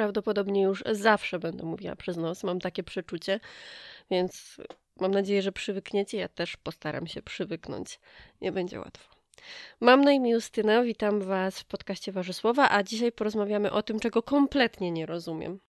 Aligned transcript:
prawdopodobnie 0.00 0.62
już 0.62 0.84
zawsze 0.92 1.38
będę 1.38 1.64
mówiła 1.64 1.96
przez 1.96 2.16
nos, 2.16 2.44
mam 2.44 2.60
takie 2.60 2.82
przeczucie, 2.82 3.40
więc 4.10 4.56
mam 5.00 5.10
nadzieję, 5.10 5.42
że 5.42 5.52
przywykniecie. 5.52 6.18
Ja 6.18 6.28
też 6.28 6.56
postaram 6.56 7.06
się 7.06 7.22
przywyknąć. 7.22 8.00
Nie 8.40 8.52
będzie 8.52 8.80
łatwo. 8.80 9.14
Mam 9.80 10.04
na 10.04 10.12
imię 10.12 10.30
Justyna, 10.30 10.82
witam 10.82 11.20
Was 11.20 11.60
w 11.60 11.64
podcaście 11.64 12.12
Warzysłowa, 12.12 12.68
a 12.70 12.82
dzisiaj 12.82 13.12
porozmawiamy 13.12 13.70
o 13.70 13.82
tym, 13.82 14.00
czego 14.00 14.22
kompletnie 14.22 14.90
nie 14.90 15.06
rozumiem. 15.06 15.60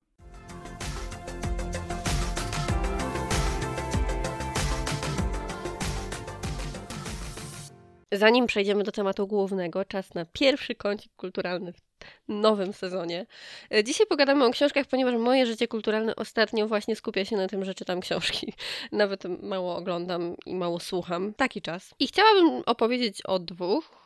Zanim 8.11 8.47
przejdziemy 8.47 8.83
do 8.83 8.91
tematu 8.91 9.27
głównego, 9.27 9.85
czas 9.85 10.13
na 10.13 10.25
pierwszy 10.25 10.75
kącik 10.75 11.11
kulturalny 11.15 11.73
w 11.73 11.90
nowym 12.27 12.73
sezonie. 12.73 13.25
E, 13.73 13.83
dzisiaj 13.83 14.07
pogadamy 14.07 14.45
o 14.45 14.51
książkach, 14.51 14.85
ponieważ 14.85 15.15
moje 15.15 15.45
życie 15.45 15.67
kulturalne 15.67 16.15
ostatnio 16.15 16.67
właśnie 16.67 16.95
skupia 16.95 17.25
się 17.25 17.37
na 17.37 17.47
tym, 17.47 17.65
że 17.65 17.73
czytam 17.75 18.01
książki. 18.01 18.53
Nawet 18.91 19.23
mało 19.43 19.75
oglądam 19.75 20.35
i 20.45 20.55
mało 20.55 20.79
słucham. 20.79 21.33
Taki 21.33 21.61
czas. 21.61 21.93
I 21.99 22.07
chciałabym 22.07 22.63
opowiedzieć 22.65 23.21
o 23.21 23.39
dwóch 23.39 24.01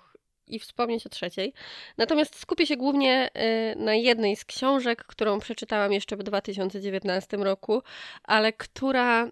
i 0.48 0.60
wspomnieć 0.60 1.05
o 1.05 1.10
trzeciej. 1.10 1.54
Natomiast 1.98 2.40
skupię 2.40 2.66
się 2.66 2.78
głównie 2.78 3.30
e, 3.34 3.76
na 3.76 3.96
jednej 3.96 4.36
z 4.36 4.46
książek, 4.46 5.04
którą 5.04 5.40
przeczytałam 5.40 5.94
jeszcze 5.94 6.16
w 6.18 6.24
2019 6.24 7.38
roku, 7.38 7.84
ale 8.24 8.54
która 8.54 9.32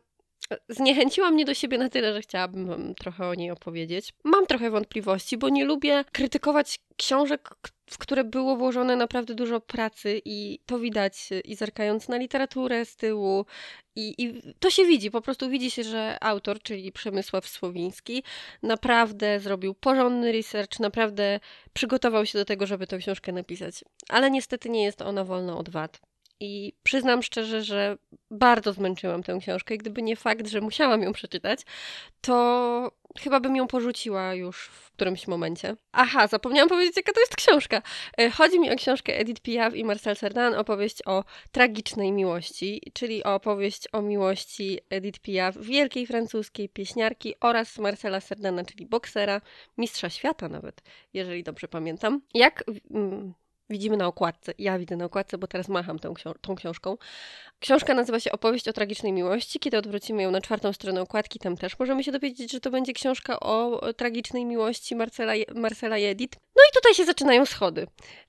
zniechęciła 0.70 1.32
mnie 1.32 1.46
do 1.46 1.54
siebie 1.54 1.78
na 1.78 1.90
tyle, 1.90 2.14
że 2.14 2.22
chciałabym 2.22 2.66
wam 2.66 2.96
trochę 2.96 3.28
o 3.28 3.34
niej 3.34 3.52
opowiedzieć. 3.52 4.14
Mam 4.24 4.46
trochę 4.46 4.70
wątpliwości, 4.70 5.38
bo 5.38 5.50
nie 5.50 5.66
lubię 5.66 6.06
krytykować 6.12 6.80
książek, 6.98 7.50
w 7.90 7.98
które 7.98 8.24
było 8.24 8.56
włożone 8.56 8.96
naprawdę 8.96 9.36
dużo 9.36 9.62
pracy 9.62 10.22
i 10.26 10.60
to 10.66 10.80
widać 10.80 11.30
i 11.46 11.56
zerkając 11.56 12.08
na 12.08 12.18
literaturę 12.18 12.86
z 12.86 12.96
tyłu 12.96 13.46
i, 13.96 14.24
i 14.24 14.54
to 14.60 14.70
się 14.70 14.86
widzi, 14.86 15.12
po 15.12 15.22
prostu 15.22 15.50
widzi 15.50 15.72
się, 15.72 15.84
że 15.84 16.18
autor, 16.22 16.62
czyli 16.62 16.92
Przemysław 16.92 17.48
Słowiński 17.48 18.24
naprawdę 18.64 19.40
zrobił 19.40 19.74
porządny 19.74 20.32
research, 20.32 20.80
naprawdę 20.80 21.40
przygotował 21.74 22.26
się 22.26 22.40
do 22.40 22.46
tego, 22.46 22.68
żeby 22.68 22.88
tę 22.88 22.98
książkę 22.98 23.32
napisać. 23.32 23.84
Ale 24.10 24.32
niestety 24.32 24.70
nie 24.70 24.84
jest 24.84 25.02
ona 25.02 25.24
wolna 25.24 25.58
od 25.58 25.70
wad. 25.70 26.13
I 26.44 26.74
przyznam 26.84 27.24
szczerze, 27.24 27.64
że 27.64 27.98
bardzo 28.32 28.74
zmęczyłam 28.74 29.24
tę 29.24 29.38
książkę. 29.42 29.76
I 29.76 29.78
gdyby 29.78 30.02
nie 30.02 30.16
fakt, 30.16 30.48
że 30.48 30.62
musiałam 30.62 31.02
ją 31.02 31.14
przeczytać, 31.14 31.60
to 32.22 32.92
chyba 33.20 33.40
bym 33.40 33.56
ją 33.56 33.68
porzuciła 33.68 34.34
już 34.34 34.66
w 34.66 34.92
którymś 34.92 35.28
momencie. 35.28 35.76
Aha, 35.92 36.28
zapomniałam 36.28 36.70
powiedzieć, 36.70 36.98
jaka 36.98 37.14
to 37.14 37.20
jest 37.20 37.36
książka. 37.36 37.82
E, 38.18 38.30
chodzi 38.30 38.60
mi 38.60 38.72
o 38.72 38.76
książkę 38.76 39.20
Edith 39.20 39.42
Piaf 39.42 39.76
i 39.76 39.84
Marcel 39.84 40.16
Cerdan, 40.16 40.54
opowieść 40.54 40.98
o 41.06 41.24
tragicznej 41.52 42.12
miłości, 42.12 42.82
czyli 42.94 43.24
opowieść 43.24 43.88
o 43.92 44.02
miłości 44.02 44.80
Edith 44.90 45.20
Piaf, 45.20 45.58
wielkiej 45.58 46.08
francuskiej 46.08 46.70
pieśniarki 46.70 47.34
oraz 47.42 47.78
Marcela 47.78 48.22
Cerdana, 48.22 48.66
czyli 48.66 48.86
boksera, 48.86 49.42
mistrza 49.78 50.10
świata 50.10 50.50
nawet, 50.50 50.82
jeżeli 51.14 51.44
dobrze 51.44 51.68
pamiętam. 51.68 52.22
Jak 52.34 52.64
mm, 52.92 53.34
widzimy 53.70 53.98
na 53.98 54.08
okładce. 54.08 54.54
Ja 54.58 54.80
widzę 54.80 54.96
na 54.96 55.06
okładce, 55.06 55.38
bo 55.38 55.48
teraz 55.48 55.70
macham 55.70 56.00
tą, 56.00 56.14
książ 56.14 56.34
tą 56.42 56.56
książką. 56.56 56.98
Książka 57.60 57.94
nazywa 57.94 58.20
się 58.20 58.32
Opowieść 58.32 58.68
o 58.68 58.74
tragicznej 58.74 59.14
miłości. 59.14 59.60
Kiedy 59.60 59.78
odwrócimy 59.78 60.24
ją 60.24 60.32
na 60.32 60.42
czwartą 60.42 60.74
stronę 60.74 61.02
okładki, 61.02 61.40
tam 61.40 61.58
też 61.58 61.80
możemy 61.80 62.04
się 62.04 62.12
dowiedzieć, 62.12 62.52
że 62.52 62.60
to 62.60 62.72
będzie 62.72 62.94
książka 62.94 63.40
o 63.40 63.82
tragicznej 63.94 64.46
miłości 64.46 64.96
Marcela, 64.96 65.34
Marcela 65.56 65.98
i 65.98 66.04
Edith. 66.04 66.38
No 66.56 66.62
i 66.72 66.74
tutaj 66.74 66.94
się 66.94 67.06
zaczynają 67.06 67.46
schody. 67.46 67.88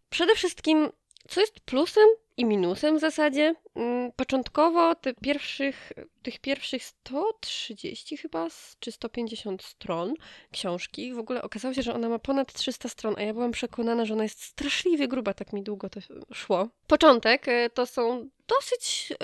Przede 0.09 0.35
wszystkim, 0.35 0.89
co 1.29 1.41
jest 1.41 1.61
plusem 1.61 2.09
i 2.37 2.45
minusem 2.45 2.97
w 2.97 3.01
zasadzie. 3.01 3.55
Mm, 3.75 4.13
początkowo 4.13 4.95
te 4.95 5.15
pierwszych, 5.15 5.93
tych 6.23 6.39
pierwszych 6.39 6.85
130 6.85 8.17
chyba, 8.17 8.49
czy 8.81 8.93
150 8.93 9.63
stron 9.63 10.15
książki, 10.53 11.13
w 11.13 11.19
ogóle 11.19 11.43
okazało 11.43 11.75
się, 11.75 11.83
że 11.83 11.95
ona 11.95 12.09
ma 12.09 12.19
ponad 12.19 12.53
300 12.53 12.89
stron, 12.89 13.15
a 13.19 13.23
ja 13.23 13.35
byłam 13.35 13.51
przekonana, 13.51 14.05
że 14.05 14.15
ona 14.15 14.23
jest 14.23 14.43
straszliwie 14.43 15.09
gruba, 15.09 15.35
tak 15.35 15.53
mi 15.53 15.63
długo 15.63 15.89
to 15.89 16.01
szło. 16.33 16.69
Początek 16.87 17.49
e, 17.49 17.71
to 17.71 17.87
są 17.87 18.29
dosyć 18.49 19.13
y, 19.13 19.17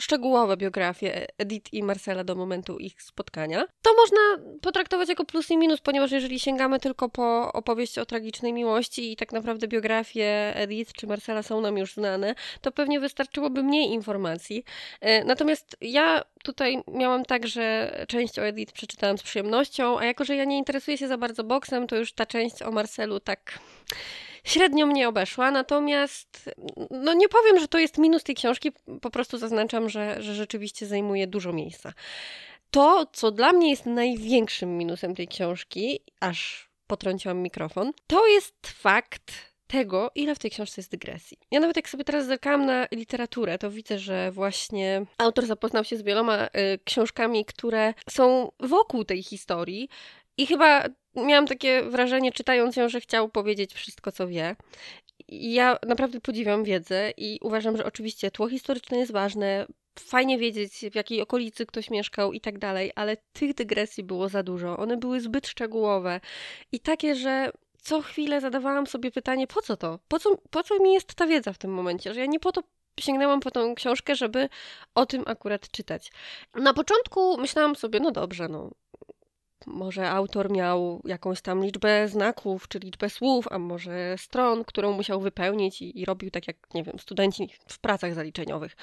szczegółowe 0.00 0.56
biografie 0.56 1.26
Edith 1.38 1.72
i 1.72 1.82
Marcela 1.82 2.24
do 2.24 2.34
momentu 2.34 2.78
ich 2.78 3.02
spotkania. 3.02 3.66
To 3.82 3.90
można 3.96 4.50
potraktować 4.62 5.08
jako 5.08 5.24
plus 5.24 5.50
i 5.50 5.56
minus, 5.56 5.80
ponieważ 5.80 6.10
jeżeli 6.10 6.40
sięgamy 6.40 6.80
tylko 6.80 7.08
po 7.08 7.52
opowieść 7.52 7.98
o 7.98 8.06
tragicznej 8.06 8.52
miłości 8.52 9.12
i 9.12 9.16
tak 9.16 9.32
naprawdę 9.32 9.68
biografie 9.68 10.56
Edith 10.56 10.92
czy 10.92 11.06
Marcela 11.06 11.42
są 11.42 11.60
nam 11.60 11.78
już 11.78 11.94
znane, 11.94 12.34
to 12.60 12.72
pewnie 12.72 13.00
wystarczyłoby 13.00 13.62
mniej 13.62 13.92
informacji. 13.92 14.64
Y, 15.04 15.24
natomiast 15.24 15.76
ja 15.80 16.22
tutaj 16.44 16.82
miałam 16.88 17.24
tak, 17.24 17.46
że 17.46 17.92
część 18.08 18.38
o 18.38 18.46
Edith 18.46 18.72
przeczytałam 18.72 19.18
z 19.18 19.22
przyjemnością, 19.22 19.98
a 19.98 20.04
jako, 20.04 20.24
że 20.24 20.36
ja 20.36 20.44
nie 20.44 20.58
interesuję 20.58 20.98
się 20.98 21.08
za 21.08 21.18
bardzo 21.18 21.44
boksem, 21.44 21.86
to 21.86 21.96
już 21.96 22.12
ta 22.12 22.26
część 22.26 22.62
o 22.62 22.70
Marcelu 22.70 23.20
tak 23.20 23.58
średnio 24.48 24.86
mnie 24.86 25.08
obeszła, 25.08 25.50
natomiast 25.50 26.50
no 26.90 27.14
nie 27.14 27.28
powiem, 27.28 27.60
że 27.60 27.68
to 27.68 27.78
jest 27.78 27.98
minus 27.98 28.24
tej 28.24 28.34
książki, 28.34 28.72
po 29.00 29.10
prostu 29.10 29.38
zaznaczam, 29.38 29.88
że, 29.88 30.22
że 30.22 30.34
rzeczywiście 30.34 30.86
zajmuje 30.86 31.26
dużo 31.26 31.52
miejsca. 31.52 31.92
To, 32.70 33.06
co 33.12 33.30
dla 33.30 33.52
mnie 33.52 33.70
jest 33.70 33.86
największym 33.86 34.78
minusem 34.78 35.14
tej 35.14 35.28
książki, 35.28 36.00
aż 36.20 36.68
potrąciłam 36.86 37.38
mikrofon, 37.38 37.92
to 38.06 38.26
jest 38.26 38.56
fakt 38.66 39.32
tego, 39.66 40.10
ile 40.14 40.34
w 40.34 40.38
tej 40.38 40.50
książce 40.50 40.80
jest 40.80 40.90
dygresji. 40.90 41.38
Ja 41.50 41.60
nawet 41.60 41.76
jak 41.76 41.88
sobie 41.88 42.04
teraz 42.04 42.26
zerkałam 42.26 42.66
na 42.66 42.86
literaturę, 42.92 43.58
to 43.58 43.70
widzę, 43.70 43.98
że 43.98 44.32
właśnie 44.32 45.06
autor 45.18 45.46
zapoznał 45.46 45.84
się 45.84 45.96
z 45.96 46.02
wieloma 46.02 46.46
y, 46.46 46.48
książkami, 46.84 47.44
które 47.44 47.94
są 48.10 48.52
wokół 48.60 49.04
tej 49.04 49.22
historii 49.22 49.88
i 50.38 50.46
chyba 50.46 50.84
miałam 51.16 51.46
takie 51.46 51.82
wrażenie, 51.82 52.32
czytając 52.32 52.76
ją, 52.76 52.88
że 52.88 53.00
chciał 53.00 53.28
powiedzieć 53.28 53.74
wszystko, 53.74 54.12
co 54.12 54.28
wie. 54.28 54.56
Ja 55.28 55.78
naprawdę 55.86 56.20
podziwiam 56.20 56.64
wiedzę 56.64 57.12
i 57.16 57.38
uważam, 57.42 57.76
że 57.76 57.84
oczywiście 57.84 58.30
tło 58.30 58.48
historyczne 58.48 58.98
jest 58.98 59.12
ważne, 59.12 59.66
fajnie 59.98 60.38
wiedzieć, 60.38 60.72
w 60.92 60.94
jakiej 60.94 61.22
okolicy 61.22 61.66
ktoś 61.66 61.90
mieszkał 61.90 62.32
i 62.32 62.40
tak 62.40 62.58
dalej, 62.58 62.92
ale 62.94 63.16
tych 63.32 63.54
dygresji 63.54 64.04
było 64.04 64.28
za 64.28 64.42
dużo. 64.42 64.76
One 64.76 64.96
były 64.96 65.20
zbyt 65.20 65.46
szczegółowe 65.46 66.20
i 66.72 66.80
takie, 66.80 67.14
że 67.14 67.50
co 67.82 68.02
chwilę 68.02 68.40
zadawałam 68.40 68.86
sobie 68.86 69.10
pytanie, 69.10 69.46
po 69.46 69.62
co 69.62 69.76
to? 69.76 69.98
Po 70.08 70.18
co, 70.18 70.36
po 70.50 70.62
co 70.62 70.78
mi 70.78 70.92
jest 70.92 71.14
ta 71.14 71.26
wiedza 71.26 71.52
w 71.52 71.58
tym 71.58 71.70
momencie? 71.70 72.14
Że 72.14 72.20
ja 72.20 72.26
nie 72.26 72.40
po 72.40 72.52
to 72.52 72.62
sięgnęłam 73.00 73.40
po 73.40 73.50
tą 73.50 73.74
książkę, 73.74 74.16
żeby 74.16 74.48
o 74.94 75.06
tym 75.06 75.22
akurat 75.26 75.70
czytać. 75.70 76.12
Na 76.54 76.74
początku 76.74 77.38
myślałam 77.38 77.76
sobie, 77.76 78.00
no 78.00 78.10
dobrze, 78.10 78.48
no 78.48 78.70
może 79.70 80.10
autor 80.10 80.50
miał 80.50 81.02
jakąś 81.04 81.40
tam 81.40 81.64
liczbę 81.64 82.08
znaków, 82.08 82.68
czy 82.68 82.78
liczbę 82.78 83.10
słów, 83.10 83.48
a 83.50 83.58
może 83.58 84.14
stron, 84.18 84.64
którą 84.64 84.92
musiał 84.92 85.20
wypełnić 85.20 85.82
i, 85.82 86.00
i 86.00 86.04
robił 86.04 86.30
tak 86.30 86.48
jak, 86.48 86.56
nie 86.74 86.84
wiem, 86.84 86.98
studenci 86.98 87.48
w 87.68 87.78
pracach 87.78 88.14
zaliczeniowych. 88.14 88.76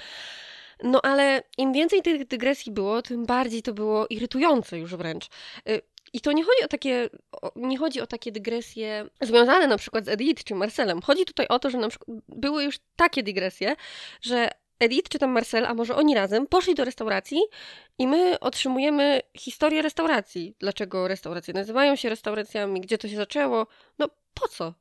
No 0.83 1.01
ale 1.01 1.43
im 1.57 1.73
więcej 1.73 2.01
tych 2.01 2.27
dygresji 2.27 2.71
było, 2.71 3.01
tym 3.01 3.25
bardziej 3.25 3.61
to 3.61 3.73
było 3.73 4.07
irytujące 4.07 4.79
już 4.79 4.95
wręcz. 4.95 5.25
Y, 5.69 5.81
I 6.13 6.21
to 6.21 6.31
nie 6.31 6.43
chodzi 6.43 6.63
o 6.63 6.67
takie, 6.67 7.09
nie 7.55 7.77
chodzi 7.77 8.01
o 8.01 8.07
takie 8.07 8.31
dygresje 8.31 9.09
związane 9.21 9.67
na 9.67 9.77
przykład 9.77 10.05
z 10.05 10.09
Edith 10.09 10.43
czy 10.43 10.55
Marcelem. 10.55 11.01
Chodzi 11.01 11.25
tutaj 11.25 11.47
o 11.47 11.59
to, 11.59 11.69
że 11.69 11.77
na 11.77 11.89
przykład 11.89 12.17
były 12.27 12.63
już 12.63 12.79
takie 12.95 13.23
dygresje, 13.23 13.75
że 14.21 14.49
Edith 14.79 15.09
czy 15.09 15.19
tam 15.19 15.31
Marcel, 15.31 15.65
a 15.65 15.73
może 15.73 15.95
oni 15.95 16.15
razem, 16.15 16.47
poszli 16.47 16.75
do 16.75 16.85
restauracji 16.85 17.41
i 17.97 18.07
my 18.07 18.39
otrzymujemy 18.39 19.21
historię 19.37 19.81
restauracji. 19.81 20.55
Dlaczego 20.59 21.07
restauracje 21.07 21.53
nazywają 21.53 21.95
się 21.95 22.09
restauracjami, 22.09 22.81
gdzie 22.81 22.97
to 22.97 23.07
się 23.07 23.15
zaczęło? 23.15 23.67
No 23.99 24.09
po 24.33 24.47
co? 24.47 24.73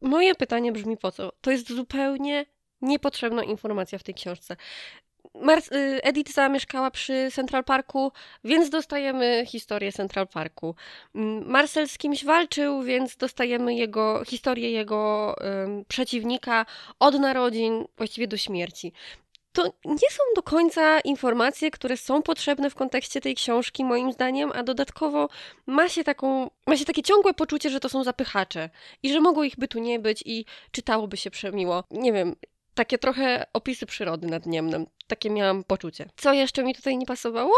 Moje 0.00 0.34
pytanie 0.34 0.72
brzmi 0.72 0.96
po 0.96 1.12
co? 1.12 1.32
To 1.40 1.50
jest 1.50 1.72
zupełnie 1.72 2.46
niepotrzebna 2.80 3.44
informacja 3.44 3.98
w 3.98 4.02
tej 4.02 4.14
książce. 4.14 4.56
Mar 5.34 5.58
y, 5.58 6.02
Edith 6.02 6.32
zamieszkała 6.32 6.90
przy 6.90 7.28
Central 7.32 7.64
Parku, 7.64 8.12
więc 8.44 8.70
dostajemy 8.70 9.44
historię 9.46 9.92
Central 9.92 10.28
Parku. 10.28 10.74
Mm, 11.14 11.50
Marcel 11.50 11.88
z 11.88 11.98
kimś 11.98 12.24
walczył, 12.24 12.82
więc 12.82 13.16
dostajemy 13.16 13.74
jego 13.74 14.24
historię 14.24 14.70
jego 14.70 15.34
um, 15.40 15.84
przeciwnika 15.88 16.66
od 16.98 17.18
narodzin 17.20 17.84
właściwie 17.96 18.28
do 18.28 18.36
śmierci 18.36 18.92
to 19.58 19.72
nie 19.84 20.10
są 20.10 20.22
do 20.36 20.42
końca 20.42 21.00
informacje, 21.00 21.70
które 21.70 21.96
są 21.96 22.22
potrzebne 22.22 22.70
w 22.70 22.74
kontekście 22.74 23.20
tej 23.20 23.34
książki, 23.34 23.84
moim 23.84 24.12
zdaniem, 24.12 24.52
a 24.54 24.62
dodatkowo 24.62 25.28
ma 25.66 25.88
się, 25.88 26.04
taką, 26.04 26.50
ma 26.66 26.76
się 26.76 26.84
takie 26.84 27.02
ciągłe 27.02 27.34
poczucie, 27.34 27.70
że 27.70 27.80
to 27.80 27.88
są 27.88 28.04
zapychacze 28.04 28.70
i 29.02 29.12
że 29.12 29.20
mogło 29.20 29.44
ich 29.44 29.56
by 29.56 29.68
tu 29.68 29.78
nie 29.78 29.98
być 29.98 30.22
i 30.26 30.44
czytałoby 30.70 31.16
się 31.16 31.30
przemiło. 31.30 31.84
Nie 31.90 32.12
wiem, 32.12 32.36
takie 32.74 32.98
trochę 32.98 33.46
opisy 33.52 33.86
przyrody 33.86 34.26
nad 34.26 34.46
Niemnem. 34.46 34.86
Takie 35.06 35.30
miałam 35.30 35.64
poczucie. 35.64 36.08
Co 36.16 36.32
jeszcze 36.32 36.64
mi 36.64 36.74
tutaj 36.74 36.96
nie 36.98 37.06
pasowało? 37.06 37.54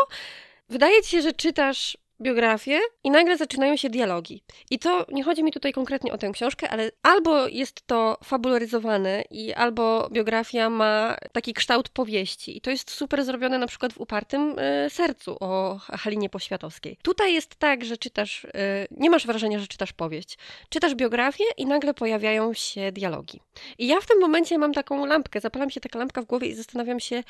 Wydaje 0.68 1.02
ci 1.02 1.10
się, 1.10 1.22
że 1.22 1.32
czytasz 1.32 1.98
biografię 2.22 2.78
i 3.04 3.10
nagle 3.10 3.36
zaczynają 3.36 3.76
się 3.76 3.90
dialogi. 3.90 4.42
I 4.70 4.78
to 4.78 5.06
nie 5.12 5.24
chodzi 5.24 5.44
mi 5.44 5.52
tutaj 5.52 5.72
konkretnie 5.72 6.12
o 6.12 6.18
tę 6.18 6.30
książkę, 6.32 6.70
ale 6.70 6.90
albo 7.02 7.48
jest 7.48 7.86
to 7.86 8.18
fabularyzowane 8.24 9.22
i 9.30 9.54
albo 9.54 10.08
biografia 10.12 10.70
ma 10.70 11.16
taki 11.32 11.54
kształt 11.54 11.88
powieści. 11.88 12.56
I 12.56 12.60
to 12.60 12.70
jest 12.70 12.90
super 12.90 13.24
zrobione 13.24 13.58
na 13.58 13.66
przykład 13.66 13.92
w 13.92 14.00
Upartym 14.00 14.58
y, 14.58 14.90
Sercu 14.90 15.36
o 15.40 15.78
Halinie 15.78 16.30
Poświatowskiej. 16.30 16.98
Tutaj 17.02 17.34
jest 17.34 17.56
tak, 17.56 17.84
że 17.84 17.96
czytasz, 17.96 18.44
y, 18.44 18.48
nie 18.90 19.10
masz 19.10 19.26
wrażenia, 19.26 19.58
że 19.58 19.66
czytasz 19.66 19.92
powieść. 19.92 20.38
Czytasz 20.68 20.94
biografię 20.94 21.44
i 21.56 21.66
nagle 21.66 21.94
pojawiają 21.94 22.54
się 22.54 22.92
dialogi. 22.92 23.40
I 23.78 23.86
ja 23.86 24.00
w 24.00 24.06
tym 24.06 24.20
momencie 24.20 24.58
mam 24.58 24.72
taką 24.72 25.06
lampkę, 25.06 25.40
zapalam 25.40 25.70
się 25.70 25.80
taka 25.80 25.98
lampka 25.98 26.22
w 26.22 26.24
głowie 26.24 26.48
i 26.48 26.54
zastanawiam 26.54 27.00
się, 27.00 27.22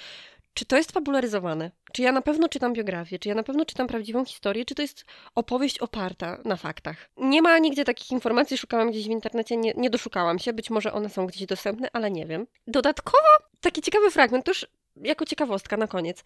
czy 0.55 0.65
to 0.65 0.77
jest 0.77 0.93
fabularyzowane? 0.93 1.71
Czy 1.93 2.03
ja 2.03 2.13
na 2.13 2.23
pewno 2.23 2.49
czytam 2.49 2.73
biografię? 2.73 3.19
Czy 3.19 3.29
ja 3.29 3.35
na 3.35 3.43
pewno 3.43 3.65
czytam 3.65 3.87
prawdziwą 3.87 4.25
historię? 4.25 4.65
Czy 4.65 4.75
to 4.75 4.83
jest 4.83 5.05
opowieść 5.35 5.79
oparta 5.79 6.39
na 6.45 6.57
faktach? 6.57 7.11
Nie 7.17 7.43
ma 7.43 7.59
nigdzie 7.59 7.85
takich 7.85 8.11
informacji, 8.11 8.59
szukałam 8.59 8.91
gdzieś 8.91 9.07
w 9.07 9.11
internecie, 9.11 9.57
nie, 9.57 9.73
nie 9.77 9.91
doszukałam 9.91 10.39
się, 10.39 10.53
być 10.53 10.71
może 10.71 10.93
one 10.93 11.09
są 11.09 11.27
gdzieś 11.27 11.47
dostępne, 11.47 11.89
ale 11.93 12.11
nie 12.11 12.27
wiem. 12.27 12.47
Dodatkowo 12.67 13.29
taki 13.61 13.83
ciekawy 13.83 14.11
fragment, 14.11 14.45
to 14.45 14.51
już 14.51 14.67
jako 14.97 15.25
ciekawostka 15.25 15.77
na 15.77 15.87
koniec. 15.87 16.25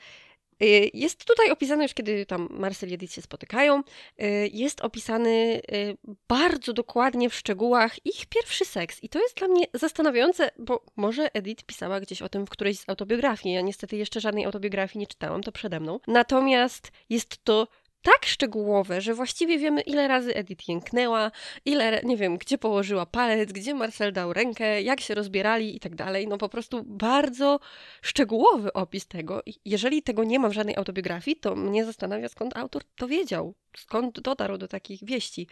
Y, 0.63 0.91
jest 0.95 1.25
tutaj 1.25 1.51
opisane 1.51 1.83
już, 1.83 1.95
kiedy 1.95 2.27
tam 2.27 2.49
Marcel 2.51 2.91
i 2.91 2.95
Edith 2.95 3.15
się 3.15 3.23
spotykają, 3.23 3.83
y, 4.23 4.51
jest 4.53 4.81
opisany 4.81 5.61
y, 5.73 5.97
bardzo 6.29 6.73
dokładnie 6.73 7.31
w 7.31 7.35
szczegółach 7.35 8.07
ich 8.07 8.27
pierwszy 8.27 8.65
seks. 8.65 9.03
I 9.03 9.09
to 9.09 9.19
jest 9.19 9.37
dla 9.37 9.49
mnie 9.49 9.67
zastanawiające, 9.75 10.51
bo 10.59 10.85
może 10.97 11.35
Edith 11.35 11.65
pisała 11.65 12.01
gdzieś 12.01 12.23
o 12.23 12.29
tym 12.29 12.47
w 12.47 12.51
którejś 12.51 12.79
z 12.79 12.89
autobiografii. 12.89 13.55
Ja 13.55 13.61
niestety 13.61 13.97
jeszcze 13.97 14.21
żadnej 14.21 14.45
autobiografii 14.45 15.01
nie 15.01 15.07
czytałam, 15.07 15.43
to 15.43 15.53
przede 15.53 15.81
mną. 15.81 16.01
Natomiast 16.07 16.91
jest 17.11 17.45
to 17.45 17.69
tak 18.05 18.27
szczegółowe, 18.27 19.01
że 19.01 19.15
właściwie 19.15 19.59
wiemy, 19.59 19.81
ile 19.81 20.09
razy 20.09 20.35
Edith 20.35 20.69
jęknęła, 20.69 21.31
ile, 21.65 22.01
nie 22.05 22.17
wiem, 22.17 22.39
gdzie 22.39 22.59
położyła 22.59 23.07
palec, 23.07 23.53
gdzie 23.53 23.75
Marcel 23.75 24.13
dał 24.13 24.33
rękę, 24.33 24.83
jak 24.83 25.01
się 25.01 25.15
rozbierali 25.15 25.77
i 25.77 25.81
tak 25.81 25.95
dalej. 25.95 26.29
No 26.29 26.39
po 26.39 26.49
prostu 26.49 26.83
bardzo 26.87 27.61
szczegółowy 28.03 28.73
opis 28.73 29.07
tego. 29.07 29.43
Jeżeli 29.65 30.03
tego 30.03 30.25
nie 30.25 30.39
ma 30.39 30.49
w 30.49 30.53
żadnej 30.53 30.77
autobiografii, 30.77 31.37
to 31.37 31.57
mnie 31.57 31.85
zastanawia, 31.85 32.29
skąd 32.29 32.57
autor 32.57 32.83
to 32.97 33.09
wiedział, 33.09 33.55
skąd 33.77 34.21
dotarł 34.21 34.59
do 34.59 34.69
takich 34.69 35.05
wieści. 35.05 35.49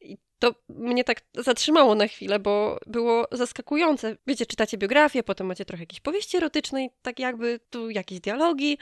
I 0.00 0.18
to 0.42 0.54
mnie 0.68 1.04
tak 1.04 1.20
zatrzymało 1.34 1.94
na 1.94 2.06
chwilę, 2.06 2.38
bo 2.38 2.78
było 2.86 3.26
zaskakujące. 3.32 4.16
Wiecie, 4.26 4.46
czytacie 4.46 4.78
biografię, 4.78 5.22
potem 5.22 5.46
macie 5.46 5.64
trochę 5.64 5.82
jakiejś 5.82 6.00
powieści 6.00 6.36
erotycznej, 6.36 6.90
tak 7.02 7.18
jakby 7.18 7.60
tu 7.70 7.90
jakieś 7.90 8.20
dialogi. 8.20 8.78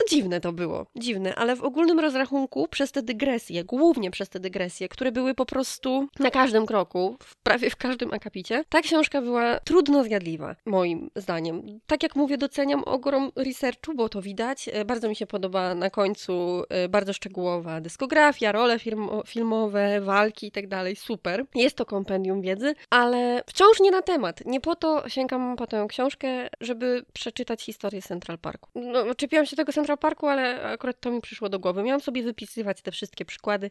No, 0.00 0.06
dziwne 0.10 0.40
to 0.40 0.52
było, 0.52 0.86
dziwne, 0.96 1.34
ale 1.34 1.56
w 1.56 1.62
ogólnym 1.62 2.00
rozrachunku 2.00 2.68
przez 2.68 2.92
te 2.92 3.02
dygresje, 3.02 3.64
głównie 3.64 4.10
przez 4.10 4.28
te 4.28 4.40
dygresje, 4.40 4.88
które 4.88 5.12
były 5.12 5.34
po 5.34 5.46
prostu 5.46 6.08
na 6.18 6.30
każdym 6.30 6.66
kroku, 6.66 7.16
w 7.22 7.36
prawie 7.36 7.70
w 7.70 7.76
każdym 7.76 8.12
akapicie, 8.12 8.64
ta 8.68 8.80
książka 8.80 9.22
była 9.22 9.60
trudno 9.60 10.04
zjadliwa, 10.04 10.56
moim 10.66 11.10
zdaniem. 11.16 11.80
Tak 11.86 12.02
jak 12.02 12.16
mówię, 12.16 12.38
doceniam 12.38 12.82
ogrom 12.84 13.30
researchu, 13.36 13.94
bo 13.94 14.08
to 14.08 14.22
widać. 14.22 14.68
E, 14.72 14.84
bardzo 14.84 15.08
mi 15.08 15.16
się 15.16 15.26
podoba 15.26 15.74
na 15.74 15.90
końcu 15.90 16.62
e, 16.68 16.88
bardzo 16.88 17.12
szczegółowa 17.12 17.80
dyskografia, 17.80 18.52
role 18.52 18.78
film 18.78 19.08
filmowe, 19.26 20.00
walki 20.00 20.46
i 20.46 20.50
tak 20.50 20.66
dalej. 20.74 20.96
Super. 20.96 21.44
Jest 21.54 21.76
to 21.76 21.86
kompendium 21.86 22.42
wiedzy, 22.42 22.74
ale 22.90 23.42
wciąż 23.46 23.80
nie 23.80 23.90
na 23.90 24.02
temat. 24.02 24.46
Nie 24.46 24.60
po 24.60 24.76
to 24.76 25.08
sięgam 25.08 25.56
po 25.56 25.66
tę 25.66 25.86
książkę, 25.88 26.48
żeby 26.60 27.04
przeczytać 27.12 27.62
historię 27.62 28.02
Central 28.02 28.38
Parku. 28.38 28.70
No, 28.74 29.14
czepiłam 29.14 29.46
się 29.46 29.56
tego 29.56 29.72
Central 29.72 29.98
Parku, 29.98 30.26
ale 30.26 30.62
akurat 30.62 31.00
to 31.00 31.10
mi 31.10 31.20
przyszło 31.20 31.48
do 31.48 31.58
głowy. 31.58 31.82
Miałam 31.82 32.00
sobie 32.00 32.22
wypisywać 32.22 32.82
te 32.82 32.90
wszystkie 32.90 33.24
przykłady, 33.24 33.70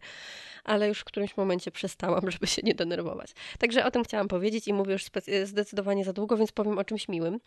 ale 0.64 0.88
już 0.88 1.00
w 1.00 1.04
którymś 1.04 1.38
momencie 1.38 1.72
przestałam, 1.72 2.32
żeby 2.32 2.48
się 2.48 2.62
nie 2.66 2.74
denerwować. 2.74 3.32
Także 3.60 3.86
o 3.86 3.92
tym 3.92 4.04
chciałam 4.04 4.28
powiedzieć 4.28 4.68
i 4.68 4.74
mówię 4.74 4.94
już 4.94 5.06
zdecydowanie 5.44 6.06
za 6.06 6.14
długo, 6.14 6.38
więc 6.38 6.52
powiem 6.52 6.78
o 6.78 6.84
czymś 6.84 7.08
miłym. 7.08 7.40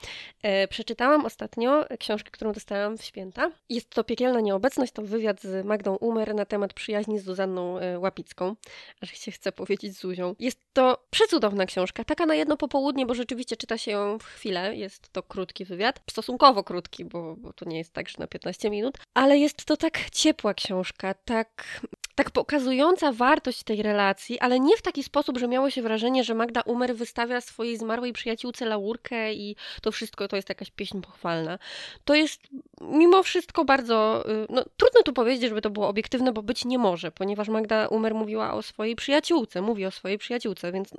E, 0.42 0.68
przeczytałam 0.68 1.26
ostatnio 1.26 1.84
książkę, 1.98 2.30
którą 2.30 2.52
dostałam 2.52 2.98
w 2.98 3.04
święta. 3.04 3.50
Jest 3.68 3.90
to 3.90 4.04
Piekielna 4.04 4.40
Nieobecność, 4.40 4.92
to 4.92 5.02
wywiad 5.02 5.42
z 5.42 5.66
Magdą 5.66 5.96
Umer 5.96 6.34
na 6.34 6.44
temat 6.44 6.74
przyjaźni 6.74 7.18
z 7.18 7.24
Zuzanną 7.24 7.78
e, 7.78 7.98
Łapicką. 7.98 8.56
Aż 9.02 9.18
się 9.18 9.30
chce 9.30 9.45
powiedzieć 9.52 9.98
Zuzią. 9.98 10.34
Jest 10.38 10.60
to 10.72 11.06
przecudowna 11.10 11.66
książka, 11.66 12.04
taka 12.04 12.26
na 12.26 12.34
jedno 12.34 12.56
popołudnie, 12.56 13.06
bo 13.06 13.14
rzeczywiście 13.14 13.56
czyta 13.56 13.78
się 13.78 13.90
ją 13.90 14.18
w 14.18 14.24
chwilę. 14.24 14.76
Jest 14.76 15.08
to 15.12 15.22
krótki 15.22 15.64
wywiad, 15.64 16.00
stosunkowo 16.10 16.64
krótki, 16.64 17.04
bo, 17.04 17.36
bo 17.36 17.52
to 17.52 17.64
nie 17.68 17.78
jest 17.78 17.92
tak, 17.92 18.08
że 18.08 18.16
na 18.18 18.26
15 18.26 18.66
15 18.66 18.70
minut, 18.70 18.98
ale 19.14 19.38
jest 19.38 19.64
to 19.64 19.76
tak 19.76 20.10
ciepła 20.10 20.54
książka, 20.54 21.14
tak, 21.14 21.80
tak 22.14 22.30
pokazująca 22.30 23.12
wartość 23.12 23.62
tej 23.62 23.82
relacji, 23.82 24.40
ale 24.40 24.60
nie 24.60 24.76
w 24.76 24.82
taki 24.82 25.02
sposób, 25.02 25.38
że 25.38 25.48
miało 25.48 25.70
się 25.70 25.82
wrażenie, 25.82 26.24
że 26.24 26.34
Magda 26.34 26.60
Umer 26.60 26.96
wystawia 26.96 27.40
swojej 27.40 27.76
zmarłej 27.76 28.12
przyjaciółce 28.12 28.66
laurkę 28.66 29.34
i 29.34 29.56
to 29.82 29.92
wszystko 29.92 30.28
to 30.28 30.36
jest 30.36 30.48
jakaś 30.48 30.70
pieśń 30.70 31.00
pochwalna. 31.00 31.58
To 32.04 32.14
jest 32.14 32.40
mimo 32.86 33.22
wszystko 33.22 33.64
bardzo, 33.64 34.24
y, 34.30 34.46
no 34.50 34.64
trudno 34.76 35.02
tu 35.02 35.12
powiedzieć, 35.12 35.48
żeby 35.48 35.60
to 35.60 35.70
było 35.70 35.88
obiektywne, 35.88 36.32
bo 36.32 36.42
być 36.42 36.64
nie 36.64 36.78
może, 36.78 37.10
ponieważ 37.10 37.48
Magda 37.48 37.88
Umer 37.88 38.14
mówiła 38.14 38.54
o 38.54 38.62
swojej 38.62 38.96
przyjaciółce, 38.96 39.62
mówi 39.62 39.86
o 39.86 39.90
swojej 39.90 40.18
przyjaciółce, 40.18 40.72
więc 40.72 40.90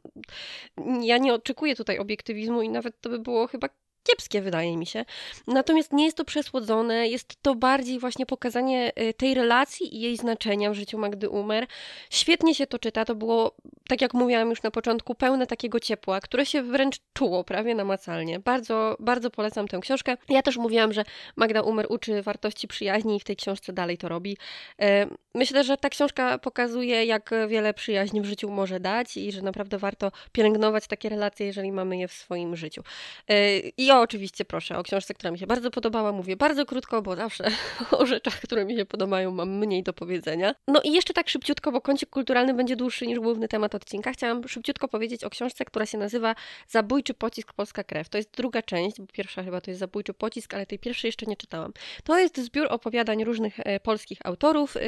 ja 1.01 1.17
nie 1.17 1.33
oczekuję 1.33 1.75
tutaj 1.75 1.99
obiektywizmu 1.99 2.61
i 2.61 2.69
nawet 2.69 3.01
to 3.01 3.09
by 3.09 3.19
było 3.19 3.47
chyba 3.47 3.69
kiepskie, 4.07 4.41
wydaje 4.41 4.77
mi 4.77 4.85
się. 4.85 5.05
Natomiast 5.47 5.93
nie 5.93 6.05
jest 6.05 6.17
to 6.17 6.25
przesłodzone, 6.25 7.07
jest 7.07 7.41
to 7.41 7.55
bardziej 7.55 7.99
właśnie 7.99 8.25
pokazanie 8.25 8.91
y, 9.01 9.13
tej 9.13 9.33
relacji 9.33 9.95
i 9.95 10.01
jej 10.01 10.17
znaczenia 10.17 10.71
w 10.71 10.73
życiu 10.73 10.97
Magdy 10.97 11.29
Umer. 11.29 11.67
Świetnie 12.09 12.55
się 12.55 12.67
to 12.67 12.79
czyta, 12.79 13.05
to 13.05 13.15
było, 13.15 13.55
tak 13.87 14.01
jak 14.01 14.13
mówiłam 14.13 14.49
już 14.49 14.63
na 14.63 14.71
początku, 14.71 15.15
pełne 15.15 15.47
takiego 15.47 15.79
ciepła, 15.79 16.19
które 16.19 16.45
się 16.45 16.63
wręcz 16.63 16.97
czuło 17.13 17.43
prawie 17.43 17.75
namacalnie. 17.75 18.39
Bardzo, 18.39 18.97
bardzo 18.99 19.29
polecam 19.29 19.67
tę 19.67 19.79
książkę. 19.79 20.17
Ja 20.29 20.41
też 20.41 20.57
mówiłam, 20.57 20.93
że 20.93 21.03
Magda 21.35 21.61
Umer 21.61 21.85
uczy 21.89 22.21
wartości 22.21 22.67
przyjaźni 22.67 23.15
i 23.15 23.19
w 23.19 23.23
tej 23.23 23.35
książce 23.35 23.73
dalej 23.73 23.97
to 23.97 24.09
robi. 24.09 24.37
E, 24.81 25.07
myślę, 25.35 25.63
że 25.63 25.77
ta 25.77 25.89
książka 25.89 26.37
pokazuje, 26.37 27.05
jak 27.05 27.29
wiele 27.47 27.73
przyjaźni 27.73 28.21
w 28.21 28.25
życiu 28.25 28.49
może 28.49 28.79
dać 28.79 29.17
i 29.17 29.31
że 29.31 29.41
naprawdę 29.41 29.77
warto 29.77 30.11
pielęgnować 30.31 30.87
takie 30.87 31.09
relacje, 31.09 31.45
jeżeli 31.45 31.71
mamy 31.71 31.97
je 31.97 32.07
w 32.07 32.13
swoim 32.13 32.55
życiu. 32.55 32.83
E, 33.27 33.59
I 33.59 33.91
oczywiście 33.91 34.45
proszę 34.45 34.77
o 34.77 34.83
książce, 34.83 35.13
która 35.13 35.31
mi 35.31 35.39
się 35.39 35.47
bardzo 35.47 35.71
podobała. 35.71 36.11
Mówię 36.11 36.35
bardzo 36.37 36.65
krótko, 36.65 37.01
bo 37.01 37.15
zawsze 37.15 37.51
o 37.99 38.05
rzeczach, 38.05 38.41
które 38.41 38.65
mi 38.65 38.75
się 38.75 38.85
podobają, 38.85 39.31
mam 39.31 39.57
mniej 39.57 39.83
do 39.83 39.93
powiedzenia. 39.93 40.55
No 40.67 40.81
i 40.83 40.91
jeszcze 40.91 41.13
tak 41.13 41.29
szybciutko, 41.29 41.71
bo 41.71 41.81
kącik 41.81 42.09
kulturalny 42.09 42.53
będzie 42.53 42.75
dłuższy 42.75 43.07
niż 43.07 43.19
główny 43.19 43.47
temat 43.47 43.75
odcinka. 43.77 44.11
Chciałam 44.11 44.47
szybciutko 44.47 44.87
powiedzieć 44.87 45.23
o 45.23 45.29
książce, 45.29 45.65
która 45.65 45.85
się 45.85 45.97
nazywa 45.97 46.35
Zabójczy 46.67 47.13
pocisk 47.13 47.53
Polska 47.53 47.83
krew. 47.83 48.09
To 48.09 48.17
jest 48.17 48.31
druga 48.31 48.61
część, 48.61 49.01
bo 49.01 49.07
pierwsza 49.07 49.43
chyba 49.43 49.61
to 49.61 49.71
jest 49.71 49.79
Zabójczy 49.79 50.13
pocisk, 50.13 50.53
ale 50.53 50.65
tej 50.65 50.79
pierwszej 50.79 51.07
jeszcze 51.07 51.25
nie 51.25 51.37
czytałam. 51.37 51.73
To 52.03 52.19
jest 52.19 52.37
zbiór 52.37 52.67
opowiadań 52.69 53.23
różnych 53.23 53.59
e, 53.59 53.79
polskich 53.79 54.19
autorów. 54.23 54.77
E, 54.77 54.79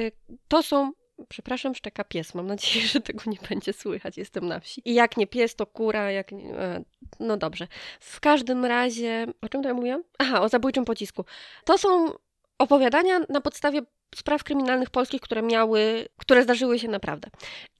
to 0.48 0.64
są 0.64 0.92
Przepraszam, 1.30 1.76
szczeka 1.76 2.04
pies. 2.04 2.36
Mam 2.36 2.48
nadzieję, 2.48 2.88
że 2.88 3.02
tego 3.02 3.22
nie 3.28 3.38
będzie 3.50 3.74
słychać. 3.74 4.18
Jestem 4.18 4.48
na 4.48 4.60
wsi. 4.60 4.82
I 4.86 4.94
jak 4.94 5.18
nie 5.18 5.28
pies, 5.28 5.56
to 5.56 5.66
kura, 5.66 6.12
jak. 6.12 6.34
E, 6.34 6.84
no 7.20 7.38
dobrze. 7.38 7.68
W 8.00 8.20
każdym 8.20 8.66
razie... 8.66 9.28
O 9.42 9.50
czym 9.50 9.62
to 9.62 9.68
ja 9.68 9.74
mówiłam? 9.74 10.04
Aha, 10.18 10.42
o 10.42 10.50
zabójczym 10.50 10.86
pocisku. 10.86 11.26
To 11.66 11.78
są 11.78 12.14
opowiadania 12.58 13.20
na 13.30 13.42
podstawie 13.42 13.82
spraw 14.16 14.44
kryminalnych 14.44 14.90
polskich, 14.90 15.22
które 15.22 15.42
miały, 15.42 16.08
które 16.18 16.44
zdarzyły 16.44 16.80
się 16.80 16.88
naprawdę. 16.88 17.30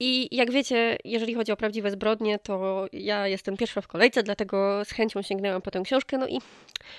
I 0.00 0.36
jak 0.36 0.50
wiecie, 0.50 0.96
jeżeli 1.04 1.34
chodzi 1.34 1.52
o 1.52 1.56
prawdziwe 1.56 1.90
zbrodnie, 1.90 2.38
to 2.38 2.86
ja 2.92 3.26
jestem 3.28 3.56
pierwsza 3.56 3.80
w 3.80 3.88
kolejce, 3.88 4.22
dlatego 4.22 4.84
z 4.84 4.90
chęcią 4.90 5.22
sięgnęłam 5.22 5.62
po 5.62 5.70
tę 5.70 5.82
książkę, 5.84 6.18
no 6.18 6.28
i 6.28 6.38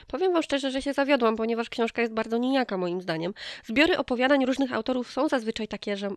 powiem 0.08 0.34
wam 0.34 0.44
szczerze, 0.44 0.72
że 0.72 0.82
się 0.82 0.94
zawiodłam, 0.94 1.36
ponieważ 1.36 1.70
książka 1.70 2.02
jest 2.02 2.14
bardzo 2.14 2.38
nijaka 2.38 2.78
moim 2.78 3.02
zdaniem. 3.02 3.34
Zbiory 3.64 3.98
opowiadań 3.98 4.46
różnych 4.46 4.74
autorów 4.74 5.12
są 5.12 5.28
zazwyczaj 5.28 5.68
takie, 5.68 5.98
że 5.98 6.10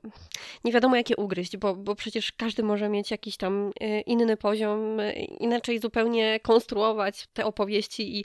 nie 0.65 0.73
wiadomo 0.73 0.97
jakie 0.97 1.17
ugryźć, 1.17 1.57
bo, 1.57 1.75
bo 1.75 1.95
przecież 1.95 2.33
każdy 2.33 2.63
może 2.63 2.89
mieć 2.89 3.11
jakiś 3.11 3.37
tam 3.37 3.71
e, 3.81 4.01
inny 4.01 4.37
poziom, 4.37 5.01
e, 5.01 5.13
inaczej 5.23 5.79
zupełnie 5.79 6.41
konstruować 6.41 7.27
te 7.33 7.45
opowieści 7.45 8.19
i, 8.19 8.25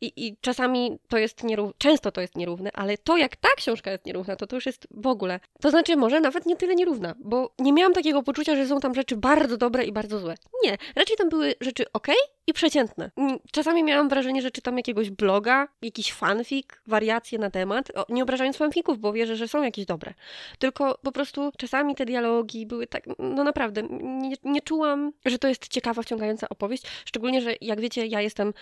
i, 0.00 0.12
i 0.26 0.36
czasami 0.40 0.98
to 1.08 1.18
jest 1.18 1.44
nierówne, 1.44 1.74
często 1.78 2.12
to 2.12 2.20
jest 2.20 2.36
nierówne, 2.36 2.70
ale 2.74 2.98
to 2.98 3.16
jak 3.16 3.36
ta 3.36 3.48
książka 3.56 3.90
jest 3.90 4.06
nierówna, 4.06 4.29
to 4.36 4.46
to 4.46 4.56
już 4.56 4.66
jest 4.66 4.86
w 4.90 5.06
ogóle. 5.06 5.40
To 5.60 5.70
znaczy, 5.70 5.96
może 5.96 6.20
nawet 6.20 6.46
nie 6.46 6.56
tyle 6.56 6.74
nierówna, 6.74 7.14
bo 7.18 7.54
nie 7.58 7.72
miałam 7.72 7.92
takiego 7.92 8.22
poczucia, 8.22 8.56
że 8.56 8.66
są 8.66 8.80
tam 8.80 8.94
rzeczy 8.94 9.16
bardzo 9.16 9.56
dobre 9.56 9.84
i 9.84 9.92
bardzo 9.92 10.18
złe. 10.18 10.34
Nie, 10.64 10.78
raczej 10.96 11.16
tam 11.16 11.28
były 11.28 11.54
rzeczy 11.60 11.84
ok 11.92 12.06
i 12.50 12.52
przeciętne. 12.52 13.10
Mm, 13.16 13.38
czasami 13.52 13.84
miałam 13.84 14.08
wrażenie, 14.08 14.42
że 14.42 14.50
czytam 14.50 14.76
jakiegoś 14.76 15.10
bloga, 15.10 15.68
jakiś 15.82 16.12
fanfic, 16.12 16.66
wariacje 16.86 17.38
na 17.38 17.50
temat, 17.50 17.92
o, 17.94 18.06
nie 18.08 18.22
obrażając 18.22 18.56
fanfików, 18.56 18.98
bo 18.98 19.12
wierzę, 19.12 19.36
że 19.36 19.48
są 19.48 19.62
jakieś 19.62 19.86
dobre. 19.86 20.14
Tylko 20.58 20.98
po 21.02 21.12
prostu 21.12 21.52
czasami 21.58 21.94
te 21.94 22.04
dialogi 22.04 22.66
były 22.66 22.86
tak, 22.86 23.04
no 23.18 23.44
naprawdę, 23.44 23.82
nie, 24.00 24.36
nie 24.44 24.60
czułam, 24.60 25.12
że 25.26 25.38
to 25.38 25.48
jest 25.48 25.68
ciekawa, 25.68 26.02
wciągająca 26.02 26.48
opowieść, 26.48 26.84
szczególnie, 27.04 27.40
że 27.42 27.54
jak 27.60 27.80
wiecie, 27.80 28.06
ja 28.06 28.20
jestem, 28.20 28.52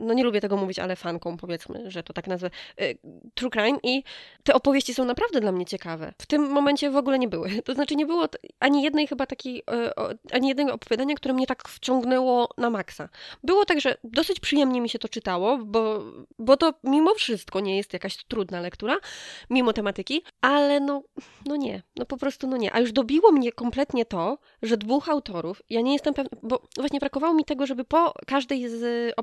no 0.00 0.14
nie 0.14 0.24
lubię 0.24 0.40
tego 0.40 0.56
mówić, 0.56 0.78
ale 0.78 0.96
fanką 0.96 1.36
powiedzmy, 1.36 1.90
że 1.90 2.02
to 2.02 2.12
tak 2.12 2.26
nazwę, 2.26 2.50
y, 2.80 2.98
true 3.34 3.50
crime 3.50 3.78
i 3.82 4.02
te 4.42 4.54
opowieści 4.54 4.94
są 4.94 5.04
naprawdę 5.04 5.40
dla 5.40 5.52
mnie 5.52 5.66
ciekawe. 5.66 6.12
W 6.18 6.26
tym 6.26 6.50
momencie 6.50 6.90
w 6.90 6.96
ogóle 6.96 7.18
nie 7.18 7.28
były. 7.28 7.50
To 7.68 7.74
znaczy 7.74 7.96
nie 7.96 8.06
było 8.06 8.28
ani 8.60 8.82
jednej 8.82 9.06
chyba 9.06 9.26
takiej, 9.26 9.58
y, 9.58 10.32
ani 10.32 10.48
jednego 10.48 10.72
opowiadania, 10.72 11.14
które 11.14 11.34
mnie 11.34 11.46
tak 11.46 11.68
wciągnęło 11.68 12.48
na 12.58 12.70
maksa. 12.70 13.08
Było 13.44 13.64
tak, 13.64 13.80
że 13.80 13.96
dosyć 14.04 14.40
przyjemnie 14.40 14.80
mi 14.80 14.88
się 14.88 14.98
to 14.98 15.08
czytało, 15.08 15.58
bo, 15.58 16.04
bo 16.38 16.56
to 16.56 16.74
mimo 16.84 17.14
wszystko 17.14 17.60
nie 17.60 17.76
jest 17.76 17.92
jakaś 17.92 18.24
trudna 18.24 18.60
lektura, 18.60 18.96
mimo 19.50 19.72
tematyki, 19.72 20.22
ale 20.40 20.80
no, 20.80 21.02
no 21.46 21.56
nie, 21.56 21.82
no 21.96 22.06
po 22.06 22.16
prostu 22.16 22.46
no 22.46 22.56
nie. 22.56 22.74
A 22.74 22.80
już 22.80 22.92
dobiło 22.92 23.32
mnie 23.32 23.52
kompletnie 23.52 24.04
to, 24.04 24.38
że 24.62 24.76
dwóch 24.76 25.08
autorów, 25.08 25.62
ja 25.70 25.80
nie 25.80 25.92
jestem 25.92 26.14
pewna, 26.14 26.38
bo 26.42 26.62
właśnie 26.76 27.00
brakowało 27.00 27.34
mi 27.34 27.44
tego, 27.44 27.66
żeby 27.66 27.84
po 27.84 28.14
każdej 28.26 28.68
z, 28.68 29.14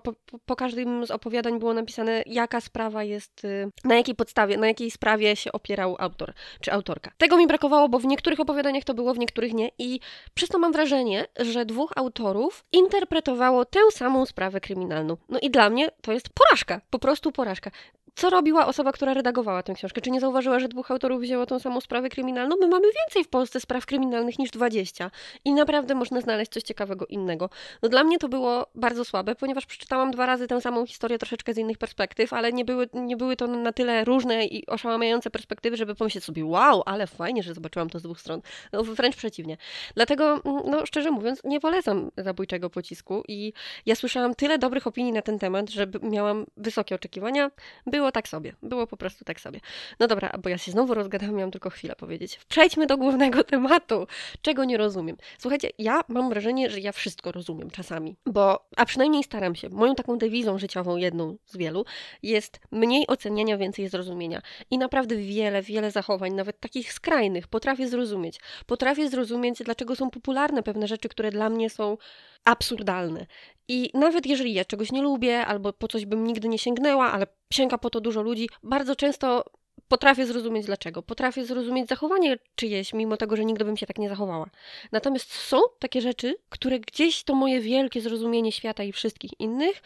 po 0.46 0.56
każdym 0.56 1.06
z 1.06 1.12
opowiadań 1.12 1.60
było 1.60 1.74
napisane, 1.74 2.24
jaka 2.26 2.62
sprawa 2.62 3.04
jest, 3.04 3.46
y, 3.46 3.72
na 3.84 3.96
jakiej 3.96 4.16
podstawie, 4.16 4.58
na 4.58 4.68
jakiej 4.68 4.92
sprawie 4.92 5.36
się 5.36 5.52
opierał 5.52 5.96
autor 6.00 6.34
czy 6.62 6.72
autorka. 6.72 7.12
Tego 7.18 7.38
mi 7.38 7.48
brakowało, 7.48 7.90
bo 7.90 8.00
w 8.00 8.06
niektórych 8.06 8.40
opowiadaniach 8.40 8.84
to 8.84 8.94
było, 8.94 9.14
w 9.14 9.20
niektórych 9.20 9.54
nie 9.54 9.70
i 9.80 10.00
przez 10.34 10.50
to 10.50 10.60
mam 10.60 10.72
wrażenie, 10.72 11.26
że 11.40 11.66
dwóch 11.66 11.94
autorów 11.96 12.66
interpretowało 12.72 13.66
tę 13.66 13.80
samą 13.92 14.05
sprawę 14.26 14.62
kryminalną. 14.62 15.18
No 15.30 15.40
i 15.40 15.52
dla 15.52 15.70
mnie 15.70 15.90
to 16.02 16.12
jest 16.12 16.30
porażka, 16.30 16.82
po 16.90 17.00
prostu 17.00 17.32
porażka 17.32 17.72
co 18.16 18.30
robiła 18.30 18.68
osoba, 18.68 18.92
która 18.92 19.14
redagowała 19.14 19.64
tę 19.64 19.74
książkę? 19.74 20.02
Czy 20.02 20.12
nie 20.12 20.20
zauważyła, 20.20 20.60
że 20.60 20.68
dwóch 20.68 20.92
autorów 20.92 21.22
wzięło 21.22 21.46
tą 21.46 21.60
samą 21.60 21.82
sprawę 21.82 22.10
kryminalną? 22.10 22.56
My 22.62 22.68
mamy 22.68 22.88
więcej 23.04 23.24
w 23.24 23.28
Polsce 23.28 23.60
spraw 23.60 23.86
kryminalnych 23.86 24.40
niż 24.40 24.52
20 24.52 25.12
i 25.46 25.54
naprawdę 25.54 25.96
można 25.96 26.22
znaleźć 26.22 26.52
coś 26.52 26.64
ciekawego 26.64 27.06
innego. 27.06 27.50
No 27.82 27.90
dla 27.90 28.04
mnie 28.04 28.20
to 28.20 28.30
było 28.30 28.68
bardzo 28.76 29.06
słabe, 29.06 29.36
ponieważ 29.36 29.66
przeczytałam 29.66 30.12
dwa 30.12 30.26
razy 30.26 30.48
tę 30.48 30.62
samą 30.62 30.86
historię 30.86 31.18
troszeczkę 31.18 31.54
z 31.54 31.58
innych 31.58 31.78
perspektyw, 31.78 32.34
ale 32.34 32.54
nie 32.54 32.66
były, 32.66 32.90
nie 32.94 33.18
były 33.18 33.36
to 33.36 33.48
na 33.48 33.74
tyle 33.74 34.06
różne 34.06 34.46
i 34.46 34.68
oszałamiające 34.68 35.30
perspektywy, 35.30 35.78
żeby 35.78 35.96
pomyśleć 35.96 36.24
sobie, 36.24 36.46
wow, 36.46 36.84
ale 36.86 37.08
fajnie, 37.08 37.44
że 37.44 37.54
zobaczyłam 37.54 37.90
to 37.90 38.00
z 38.00 38.04
dwóch 38.04 38.20
stron. 38.22 38.42
No, 38.74 38.84
wręcz 38.84 39.16
przeciwnie. 39.16 39.58
Dlatego, 39.96 40.42
mm, 40.46 40.62
no 40.66 40.86
szczerze 40.86 41.12
mówiąc, 41.12 41.42
nie 41.44 41.60
polecam 41.60 42.12
zabójczego 42.18 42.70
pocisku 42.70 43.24
i 43.28 43.54
ja 43.86 43.96
słyszałam 43.96 44.36
tyle 44.36 44.58
dobrych 44.58 44.88
opinii 44.88 45.12
na 45.12 45.22
ten 45.22 45.40
temat, 45.40 45.70
że 45.70 45.88
miałam 46.02 46.46
wysokie 46.58 46.96
oczekiwania. 46.96 47.52
Było 47.86 48.05
było 48.06 48.12
tak 48.12 48.28
sobie. 48.28 48.54
Było 48.64 48.88
po 48.88 48.98
prostu 48.98 49.26
tak 49.26 49.40
sobie. 49.40 49.60
No 50.00 50.08
dobra, 50.08 50.32
bo 50.44 50.50
ja 50.50 50.58
się 50.58 50.72
znowu 50.72 50.94
rozgadałam, 50.94 51.36
miałam 51.36 51.52
tylko 51.52 51.70
chwilę 51.70 51.96
powiedzieć. 51.96 52.40
Przejdźmy 52.48 52.88
do 52.88 52.98
głównego 52.98 53.44
tematu. 53.54 54.08
Czego 54.42 54.64
nie 54.64 54.78
rozumiem? 54.78 55.18
Słuchajcie, 55.38 55.70
ja 55.80 56.02
mam 56.08 56.30
wrażenie, 56.30 56.70
że 56.70 56.80
ja 56.80 56.92
wszystko 56.92 57.32
rozumiem 57.32 57.72
czasami, 57.72 58.16
bo, 58.26 58.68
a 58.78 58.86
przynajmniej 58.86 59.24
staram 59.24 59.56
się. 59.56 59.70
Moją 59.70 59.96
taką 59.96 60.18
dewizą 60.18 60.58
życiową, 60.58 60.98
jedną 60.98 61.38
z 61.46 61.58
wielu, 61.58 61.86
jest 62.24 62.60
mniej 62.72 63.08
oceniania, 63.08 63.58
więcej 63.58 63.90
zrozumienia. 63.90 64.42
I 64.72 64.78
naprawdę 64.78 65.16
wiele, 65.16 65.62
wiele 65.62 65.92
zachowań, 65.92 66.34
nawet 66.34 66.60
takich 66.60 66.94
skrajnych, 66.94 67.48
potrafię 67.48 67.88
zrozumieć. 67.88 68.40
Potrafię 68.66 69.10
zrozumieć, 69.10 69.64
dlaczego 69.64 69.96
są 69.96 70.10
popularne 70.10 70.64
pewne 70.64 70.88
rzeczy, 70.88 71.10
które 71.10 71.32
dla 71.32 71.50
mnie 71.50 71.70
są 71.70 71.98
absurdalne. 72.46 73.26
I 73.68 73.90
nawet 73.94 74.26
jeżeli 74.26 74.54
ja 74.54 74.66
czegoś 74.66 74.92
nie 74.92 75.02
lubię, 75.02 75.46
albo 75.46 75.74
po 75.74 75.88
coś 75.88 76.06
bym 76.06 76.28
nigdy 76.28 76.48
nie 76.48 76.60
sięgnęła, 76.60 77.12
ale 77.12 77.28
sięga 77.54 77.78
po 77.78 77.90
to 77.90 78.02
dużo 78.02 78.22
ludzi, 78.22 78.50
bardzo 78.64 78.96
często 78.96 79.46
potrafię 79.88 80.26
zrozumieć 80.26 80.66
dlaczego. 80.66 81.02
Potrafię 81.02 81.46
zrozumieć 81.46 81.90
zachowanie 81.90 82.38
czyjeś, 82.56 82.94
mimo 82.94 83.18
tego, 83.18 83.36
że 83.36 83.46
nigdy 83.46 83.66
bym 83.66 83.78
się 83.78 83.86
tak 83.86 83.98
nie 83.98 84.10
zachowała. 84.10 84.50
Natomiast 84.92 85.34
są 85.34 85.58
takie 85.80 86.02
rzeczy, 86.02 86.36
które 86.50 86.80
gdzieś 86.80 87.24
to 87.24 87.36
moje 87.36 87.62
wielkie 87.62 88.02
zrozumienie 88.02 88.52
świata 88.52 88.84
i 88.84 88.92
wszystkich 88.92 89.40
innych 89.40 89.82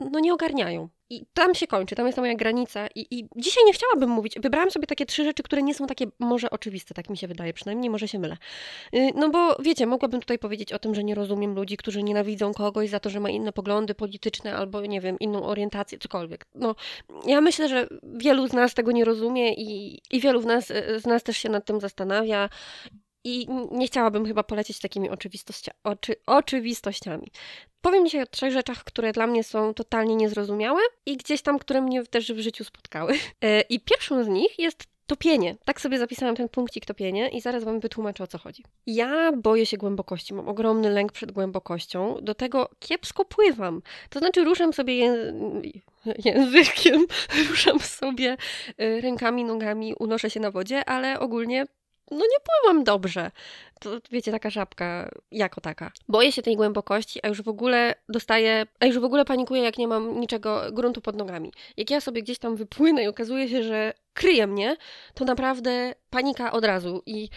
no 0.00 0.20
nie 0.20 0.34
ogarniają. 0.34 0.88
I 1.10 1.26
tam 1.34 1.54
się 1.54 1.66
kończy, 1.66 1.94
tam 1.94 2.06
jest 2.06 2.16
ta 2.16 2.22
moja 2.22 2.34
granica. 2.34 2.86
I, 2.94 3.06
I 3.10 3.28
dzisiaj 3.36 3.64
nie 3.64 3.72
chciałabym 3.72 4.10
mówić. 4.10 4.34
Wybrałam 4.42 4.70
sobie 4.70 4.86
takie 4.86 5.06
trzy 5.06 5.24
rzeczy, 5.24 5.42
które 5.42 5.62
nie 5.62 5.74
są 5.74 5.86
takie 5.86 6.06
może 6.18 6.50
oczywiste, 6.50 6.94
tak 6.94 7.10
mi 7.10 7.16
się 7.16 7.28
wydaje, 7.28 7.52
przynajmniej 7.52 7.90
może 7.90 8.08
się 8.08 8.18
mylę. 8.18 8.36
Y, 8.94 9.10
no 9.14 9.30
bo 9.30 9.56
wiecie, 9.62 9.86
mogłabym 9.86 10.20
tutaj 10.20 10.38
powiedzieć 10.38 10.72
o 10.72 10.78
tym, 10.78 10.94
że 10.94 11.04
nie 11.04 11.14
rozumiem 11.14 11.54
ludzi, 11.54 11.76
którzy 11.76 12.02
nienawidzą 12.02 12.54
kogoś 12.54 12.90
za 12.90 13.00
to, 13.00 13.10
że 13.10 13.20
ma 13.20 13.30
inne 13.30 13.52
poglądy 13.52 13.94
polityczne 13.94 14.56
albo 14.56 14.80
nie 14.80 15.00
wiem, 15.00 15.18
inną 15.20 15.42
orientację, 15.42 15.98
cokolwiek. 15.98 16.46
No, 16.54 16.74
ja 17.26 17.40
myślę, 17.40 17.68
że 17.68 17.86
wielu 18.02 18.48
z 18.48 18.52
nas 18.52 18.74
tego 18.74 18.92
nie 18.92 19.04
rozumie 19.04 19.54
i, 19.54 20.00
i 20.10 20.20
wielu 20.20 20.40
z 20.40 20.44
nas, 20.44 20.70
y, 20.70 21.00
z 21.00 21.06
nas 21.06 21.22
też 21.22 21.36
się 21.36 21.48
nad 21.48 21.64
tym 21.64 21.80
zastanawia. 21.80 22.48
I 23.24 23.46
nie 23.70 23.86
chciałabym 23.86 24.26
chyba 24.26 24.42
polecieć 24.42 24.78
takimi 24.78 25.08
oczy, 25.84 26.16
oczywistościami. 26.26 27.32
Powiem 27.80 28.04
dzisiaj 28.04 28.22
o 28.22 28.26
trzech 28.26 28.52
rzeczach, 28.52 28.84
które 28.84 29.12
dla 29.12 29.26
mnie 29.26 29.44
są 29.44 29.74
totalnie 29.74 30.16
niezrozumiałe 30.16 30.80
i 31.06 31.16
gdzieś 31.16 31.42
tam, 31.42 31.58
które 31.58 31.80
mnie 31.80 32.04
też 32.06 32.32
w 32.32 32.38
życiu 32.38 32.64
spotkały. 32.64 33.14
E, 33.40 33.60
I 33.60 33.80
pierwszą 33.80 34.24
z 34.24 34.28
nich 34.28 34.58
jest 34.58 34.84
topienie. 35.06 35.56
Tak 35.64 35.80
sobie 35.80 35.98
zapisałam 35.98 36.36
ten 36.36 36.48
punkcik 36.48 36.86
topienie 36.86 37.28
i 37.28 37.40
zaraz 37.40 37.64
wam 37.64 37.80
wytłumaczę 37.80 38.24
o 38.24 38.26
co 38.26 38.38
chodzi. 38.38 38.64
Ja 38.86 39.32
boję 39.32 39.66
się 39.66 39.76
głębokości, 39.76 40.34
mam 40.34 40.48
ogromny 40.48 40.90
lęk 40.90 41.12
przed 41.12 41.32
głębokością, 41.32 42.16
do 42.22 42.34
tego 42.34 42.68
kiepsko 42.78 43.24
pływam. 43.24 43.82
To 44.10 44.18
znaczy 44.18 44.44
ruszam 44.44 44.72
sobie 44.72 44.94
językiem, 46.24 47.06
ruszam 47.50 47.80
sobie 47.80 48.36
e, 48.78 49.00
rękami, 49.00 49.44
nogami, 49.44 49.94
unoszę 49.94 50.30
się 50.30 50.40
na 50.40 50.50
wodzie, 50.50 50.84
ale 50.84 51.20
ogólnie 51.20 51.66
no 52.10 52.18
nie 52.18 52.38
pływam 52.44 52.84
dobrze. 52.84 53.30
To 53.80 53.90
wiecie, 54.10 54.32
taka 54.32 54.50
żabka 54.50 55.10
jako 55.32 55.60
taka. 55.60 55.92
Boję 56.08 56.32
się 56.32 56.42
tej 56.42 56.56
głębokości, 56.56 57.20
a 57.22 57.28
już 57.28 57.42
w 57.42 57.48
ogóle 57.48 57.94
dostaję, 58.08 58.66
a 58.80 58.86
już 58.86 58.98
w 58.98 59.04
ogóle 59.04 59.24
panikuję, 59.24 59.62
jak 59.62 59.78
nie 59.78 59.88
mam 59.88 60.20
niczego, 60.20 60.62
gruntu 60.72 61.00
pod 61.00 61.16
nogami. 61.16 61.52
Jak 61.76 61.90
ja 61.90 62.00
sobie 62.00 62.22
gdzieś 62.22 62.38
tam 62.38 62.56
wypłynę 62.56 63.04
i 63.04 63.06
okazuje 63.06 63.48
się, 63.48 63.62
że 63.62 63.92
kryje 64.14 64.46
mnie, 64.46 64.76
to 65.14 65.24
naprawdę 65.24 65.94
panika 66.10 66.52
od 66.52 66.64
razu 66.64 67.02
i 67.06 67.28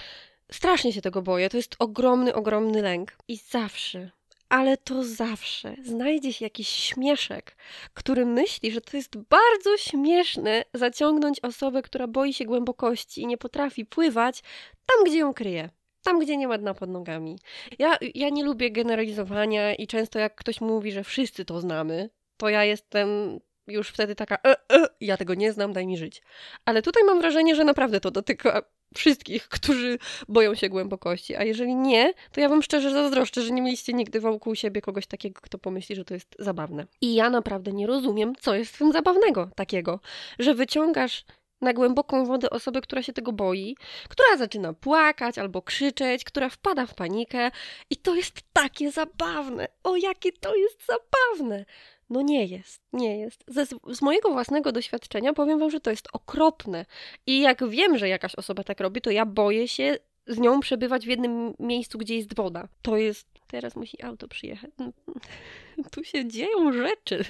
strasznie 0.51 0.93
się 0.93 1.01
tego 1.01 1.21
boję. 1.21 1.49
To 1.49 1.57
jest 1.57 1.75
ogromny, 1.79 2.35
ogromny 2.35 2.81
lęk. 2.81 3.17
I 3.27 3.37
zawsze, 3.37 4.09
ale 4.49 4.77
to 4.77 5.03
zawsze 5.03 5.75
znajdzie 5.83 6.33
się 6.33 6.45
jakiś 6.45 6.67
śmieszek, 6.67 7.57
który 7.93 8.25
myśli, 8.25 8.71
że 8.71 8.81
to 8.81 8.97
jest 8.97 9.17
bardzo 9.17 9.77
śmieszne 9.77 10.63
zaciągnąć 10.73 11.39
osobę, 11.39 11.81
która 11.81 12.07
boi 12.07 12.33
się 12.33 12.45
głębokości 12.45 13.21
i 13.21 13.27
nie 13.27 13.37
potrafi 13.37 13.85
pływać 13.85 14.41
tam, 14.85 15.03
gdzie 15.05 15.17
ją 15.17 15.33
kryje. 15.33 15.69
Tam, 16.03 16.19
gdzie 16.19 16.37
nie 16.37 16.47
ma 16.47 16.57
dna 16.57 16.73
pod 16.73 16.89
nogami. 16.89 17.39
Ja, 17.79 17.97
ja 18.15 18.29
nie 18.29 18.43
lubię 18.43 18.71
generalizowania 18.71 19.75
i 19.75 19.87
często 19.87 20.19
jak 20.19 20.35
ktoś 20.35 20.61
mówi, 20.61 20.91
że 20.91 21.03
wszyscy 21.03 21.45
to 21.45 21.59
znamy, 21.59 22.09
to 22.37 22.49
ja 22.49 22.63
jestem 22.63 23.39
już 23.67 23.89
wtedy 23.89 24.15
taka, 24.15 24.35
e, 24.35 24.55
e, 24.73 24.87
ja 25.01 25.17
tego 25.17 25.33
nie 25.33 25.51
znam, 25.53 25.73
daj 25.73 25.87
mi 25.87 25.97
żyć. 25.97 26.21
Ale 26.65 26.81
tutaj 26.81 27.03
mam 27.03 27.19
wrażenie, 27.19 27.55
że 27.55 27.63
naprawdę 27.63 27.99
to 27.99 28.11
dotyka 28.11 28.61
wszystkich, 28.95 29.47
którzy 29.49 29.97
boją 30.27 30.55
się 30.55 30.69
głębokości. 30.69 31.35
A 31.35 31.43
jeżeli 31.43 31.75
nie, 31.75 32.13
to 32.31 32.41
ja 32.41 32.49
wam 32.49 32.63
szczerze 32.63 32.91
zazdroszczę, 32.91 33.41
że 33.41 33.51
nie 33.51 33.61
mieliście 33.61 33.93
nigdy 33.93 34.19
wokół 34.19 34.55
siebie 34.55 34.81
kogoś 34.81 35.07
takiego, 35.07 35.41
kto 35.41 35.57
pomyśli, 35.57 35.95
że 35.95 36.05
to 36.05 36.13
jest 36.13 36.35
zabawne. 36.39 36.85
I 37.01 37.15
ja 37.15 37.29
naprawdę 37.29 37.71
nie 37.71 37.87
rozumiem, 37.87 38.33
co 38.39 38.55
jest 38.55 38.75
w 38.75 38.77
tym 38.77 38.91
zabawnego 38.91 39.49
takiego, 39.55 39.99
że 40.39 40.55
wyciągasz 40.55 41.25
na 41.61 41.73
głęboką 41.73 42.25
wodę 42.25 42.49
osobę, 42.49 42.81
która 42.81 43.03
się 43.03 43.13
tego 43.13 43.31
boi, 43.31 43.75
która 44.09 44.37
zaczyna 44.37 44.73
płakać 44.73 45.37
albo 45.37 45.61
krzyczeć, 45.61 46.23
która 46.23 46.49
wpada 46.49 46.85
w 46.85 46.95
panikę 46.95 47.51
i 47.89 47.97
to 47.97 48.15
jest 48.15 48.41
takie 48.53 48.91
zabawne. 48.91 49.67
O, 49.83 49.95
jakie 49.95 50.31
to 50.31 50.55
jest 50.55 50.79
zabawne! 50.85 51.65
No 52.09 52.21
nie 52.21 52.45
jest, 52.45 52.81
nie 52.93 53.19
jest. 53.19 53.43
Ze, 53.47 53.65
z 53.91 54.01
mojego 54.01 54.31
własnego 54.31 54.71
doświadczenia 54.71 55.33
powiem 55.33 55.59
wam, 55.59 55.69
że 55.69 55.79
to 55.79 55.89
jest 55.89 56.07
okropne. 56.13 56.85
I 57.25 57.41
jak 57.41 57.69
wiem, 57.69 57.97
że 57.97 58.09
jakaś 58.09 58.35
osoba 58.35 58.63
tak 58.63 58.79
robi, 58.79 59.01
to 59.01 59.11
ja 59.11 59.25
boję 59.25 59.67
się 59.67 59.97
z 60.27 60.37
nią 60.39 60.59
przebywać 60.59 61.05
w 61.05 61.09
jednym 61.09 61.53
miejscu, 61.59 61.97
gdzie 61.97 62.15
jest 62.15 62.35
woda. 62.35 62.67
To 62.81 62.97
jest. 62.97 63.27
Teraz 63.47 63.75
musi 63.75 64.03
auto 64.03 64.27
przyjechać. 64.27 64.71
Tu 65.91 66.03
się 66.03 66.27
dzieją 66.27 66.73
rzeczy. 66.73 67.25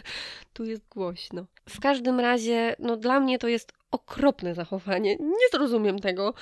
Tu 0.54 0.66
jest 0.66 0.88
głośno. 0.90 1.46
W 1.70 1.80
każdym 1.80 2.20
razie, 2.20 2.76
no 2.80 2.98
dla 2.98 3.20
mnie 3.20 3.40
to 3.40 3.48
jest 3.48 3.74
okropne 3.92 4.56
zachowanie. 4.56 5.16
Nie 5.16 5.48
zrozumiem 5.52 6.00
tego. 6.00 6.34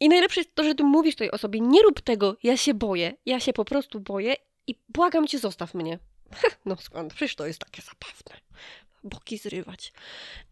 I 0.00 0.08
najlepsze 0.08 0.40
jest 0.40 0.54
to, 0.54 0.64
że 0.64 0.74
ty 0.74 0.84
mówisz 0.84 1.16
tej 1.16 1.30
osobie: 1.30 1.60
nie 1.60 1.82
rób 1.82 2.00
tego, 2.00 2.36
ja 2.42 2.56
się 2.56 2.74
boję. 2.74 3.14
Ja 3.26 3.40
się 3.40 3.52
po 3.52 3.64
prostu 3.64 4.00
boję 4.00 4.34
i 4.66 4.74
błagam 4.88 5.26
cię, 5.26 5.38
zostaw 5.38 5.74
mnie. 5.74 5.98
No 6.66 6.76
skąd? 6.76 7.14
Przecież 7.14 7.36
to 7.36 7.46
jest 7.46 7.58
takie 7.58 7.82
zabawne. 7.82 8.40
boki 9.04 9.38
zrywać. 9.38 9.92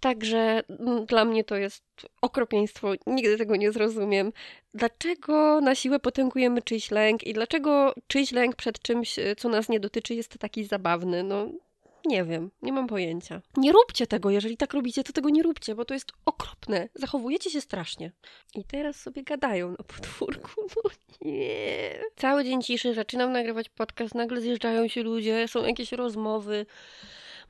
Także 0.01 0.63
mm, 0.69 1.07
dla 1.07 1.25
mnie 1.25 1.45
to 1.45 1.57
jest 1.57 1.85
okropieństwo, 2.23 2.93
nigdy 3.07 3.39
tego 3.39 3.57
nie 3.57 3.73
zrozumiem. 3.73 4.33
Dlaczego 4.75 5.61
na 5.61 5.75
siłę 5.75 5.99
potęgujemy 5.99 6.63
czyjś 6.63 6.91
lęk 6.91 7.25
i 7.25 7.33
dlaczego 7.33 7.95
czyjś 8.07 8.33
lęk 8.33 8.57
przed 8.57 8.83
czymś, 8.83 9.17
co 9.37 9.49
nas 9.49 9.69
nie 9.69 9.81
dotyczy, 9.81 10.15
jest 10.15 10.39
taki 10.39 10.65
zabawny? 10.65 11.23
No, 11.23 11.47
nie 12.05 12.25
wiem, 12.25 12.51
nie 12.63 12.73
mam 12.73 12.87
pojęcia. 12.87 13.43
Nie 13.57 13.73
róbcie 13.73 14.07
tego, 14.07 14.31
jeżeli 14.31 14.57
tak 14.57 14.75
robicie, 14.75 15.05
to 15.05 15.13
tego 15.13 15.31
nie 15.31 15.43
róbcie, 15.43 15.75
bo 15.75 15.85
to 15.85 15.95
jest 15.95 16.13
okropne. 16.25 16.89
Zachowujecie 16.95 17.51
się 17.51 17.61
strasznie. 17.61 18.13
I 18.55 18.65
teraz 18.65 18.97
sobie 18.97 19.23
gadają 19.23 19.71
na 19.71 19.85
podwórku. 19.85 20.51
No 20.85 20.91
nie. 21.31 22.01
Cały 22.17 22.45
dzień 22.45 22.63
ciszy, 22.63 22.95
zaczynam 22.95 23.33
nagrywać 23.33 23.69
podcast, 23.69 24.15
nagle 24.15 24.41
zjeżdżają 24.41 24.89
się 24.89 25.03
ludzie, 25.03 25.49
są 25.49 25.65
jakieś 25.65 25.93
rozmowy. 25.93 26.67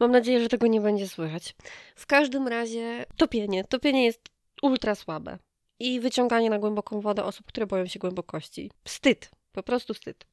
Mam 0.01 0.11
nadzieję, 0.11 0.41
że 0.41 0.49
tego 0.49 0.67
nie 0.67 0.81
będzie 0.81 1.09
słychać. 1.09 1.55
W 1.97 2.07
każdym 2.07 2.49
razie 2.49 3.07
topienie. 3.17 3.65
Topienie 3.65 4.05
jest 4.05 4.21
ultra 4.63 4.95
słabe. 4.95 5.39
I 5.79 6.01
wyciąganie 6.01 6.51
na 6.51 6.59
głęboką 6.59 7.01
wodę 7.01 7.25
osób, 7.25 7.47
które 7.47 7.67
boją 7.67 7.87
się 7.87 7.99
głębokości. 7.99 8.71
Wstyd. 8.85 9.31
Po 9.53 9.63
prostu 9.63 9.95
wstyd. 9.95 10.27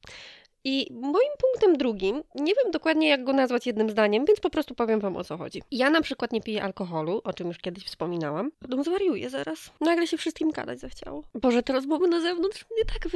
I 0.64 0.86
moim 0.90 1.32
punktem 1.38 1.78
drugim, 1.78 2.22
nie 2.34 2.54
wiem 2.54 2.70
dokładnie 2.72 3.08
jak 3.08 3.24
go 3.24 3.32
nazwać 3.32 3.66
jednym 3.66 3.90
zdaniem, 3.90 4.24
więc 4.24 4.40
po 4.40 4.50
prostu 4.50 4.74
powiem 4.74 5.00
wam 5.00 5.16
o 5.16 5.24
co 5.24 5.36
chodzi. 5.36 5.62
Ja 5.70 5.90
na 5.90 6.00
przykład 6.00 6.32
nie 6.32 6.40
piję 6.40 6.62
alkoholu, 6.62 7.20
o 7.24 7.32
czym 7.32 7.48
już 7.48 7.58
kiedyś 7.58 7.84
wspominałam. 7.84 8.50
Potem 8.58 8.84
zwariuję 8.84 9.30
zaraz. 9.30 9.70
Nagle 9.80 10.06
się 10.06 10.16
wszystkim 10.16 10.50
gadać 10.50 10.80
zachciało. 10.80 11.24
Boże, 11.34 11.62
te 11.62 11.72
rozmowy 11.72 12.08
na 12.08 12.20
zewnątrz 12.20 12.66
mnie 12.70 12.84
tak 12.84 13.08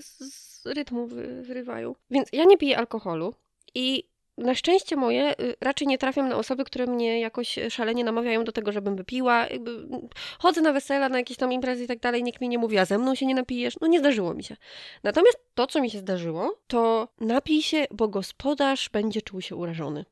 z, 0.00 0.18
z 0.34 0.66
rytmu 0.66 1.06
wyrywają. 1.42 1.94
Więc 2.10 2.28
ja 2.32 2.44
nie 2.44 2.58
piję 2.58 2.78
alkoholu 2.78 3.34
i 3.74 4.09
na 4.40 4.54
szczęście 4.54 4.96
moje 4.96 5.40
y, 5.40 5.56
raczej 5.60 5.86
nie 5.86 5.98
trafiam 5.98 6.28
na 6.28 6.36
osoby, 6.36 6.64
które 6.64 6.86
mnie 6.86 7.20
jakoś 7.20 7.58
szalenie 7.68 8.04
namawiają 8.04 8.44
do 8.44 8.52
tego, 8.52 8.72
żebym 8.72 8.96
wypiła. 8.96 9.46
Jakby 9.46 9.70
chodzę 10.38 10.60
na 10.60 10.72
wesela, 10.72 11.08
na 11.08 11.18
jakieś 11.18 11.36
tam 11.36 11.52
imprezy 11.52 11.84
i 11.84 11.86
tak 11.86 12.00
dalej, 12.00 12.22
nikt 12.22 12.40
mi 12.40 12.48
nie 12.48 12.58
mówi, 12.58 12.78
a 12.78 12.84
ze 12.84 12.98
mną 12.98 13.14
się 13.14 13.26
nie 13.26 13.34
napijesz. 13.34 13.74
No 13.80 13.86
nie 13.86 13.98
zdarzyło 13.98 14.34
mi 14.34 14.44
się. 14.44 14.56
Natomiast 15.02 15.38
to, 15.54 15.66
co 15.66 15.80
mi 15.80 15.90
się 15.90 15.98
zdarzyło, 15.98 16.58
to 16.66 17.08
napij 17.20 17.62
się, 17.62 17.86
bo 17.90 18.08
gospodarz 18.08 18.88
będzie 18.88 19.22
czuł 19.22 19.40
się 19.40 19.56
urażony. 19.56 20.04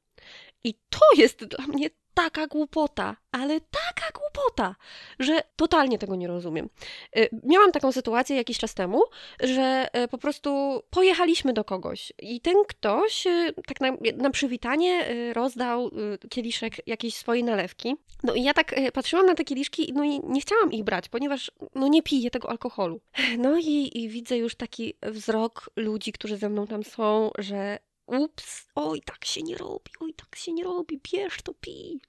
I 0.64 0.75
to 0.75 1.00
jest 1.16 1.44
dla 1.44 1.66
mnie 1.66 1.90
taka 2.19 2.47
głupota, 2.47 3.17
ale 3.33 3.61
taka 3.61 4.19
głupota, 4.19 4.75
że 5.19 5.41
totalnie 5.57 5.99
tego 5.99 6.17
nie 6.17 6.29
rozumiem. 6.29 6.69
Y, 7.17 7.29
miałam 7.45 7.73
taką 7.73 7.93
sytuację 7.93 8.37
jakiś 8.37 8.59
czas 8.59 8.75
temu, 8.75 9.03
że 9.41 9.89
y, 10.05 10.09
po 10.09 10.19
prostu 10.19 10.83
pojechaliśmy 10.91 11.53
do 11.53 11.65
kogoś 11.65 12.13
i 12.23 12.41
ten 12.41 12.55
ktoś 12.69 13.27
y, 13.27 13.55
tak 13.67 13.81
na, 13.81 13.93
na 14.17 14.31
przywitanie 14.31 15.07
rozdał 15.33 15.91
kieliszek 16.31 16.89
jakiejś 16.89 17.15
swojej 17.15 17.45
nalewki. 17.45 17.97
No 18.23 18.35
i 18.35 18.43
ja 18.43 18.55
tak 18.55 18.75
patrzyłam 18.93 19.27
na 19.27 19.35
te 19.35 19.45
kieliszki 19.45 19.93
no 19.95 20.05
i 20.05 20.21
nie 20.25 20.41
chciałam 20.41 20.73
ich 20.73 20.85
brać, 20.85 21.09
ponieważ 21.09 21.51
no 21.75 21.89
nie 21.89 22.03
piję 22.03 22.31
tego 22.31 22.51
alkoholu. 22.51 23.01
No 23.39 23.59
i, 23.59 23.91
i 23.95 24.09
widzę 24.09 24.37
już 24.39 24.55
taki 24.55 24.95
wzrok 25.03 25.71
ludzi, 25.77 26.13
którzy 26.13 26.37
ze 26.37 26.49
mną 26.49 26.67
tam 26.67 26.85
są, 26.85 27.31
że 27.39 27.79
ups, 28.09 28.67
oj, 28.75 29.00
tak 29.05 29.25
się 29.25 29.43
nie 29.43 29.57
robi, 29.57 29.91
oj, 30.00 30.15
tak 30.15 30.37
się 30.37 30.53
nie 30.53 30.65
robi, 30.65 31.00
bierz 31.12 31.43
to, 31.43 31.55
pij. 31.55 32.00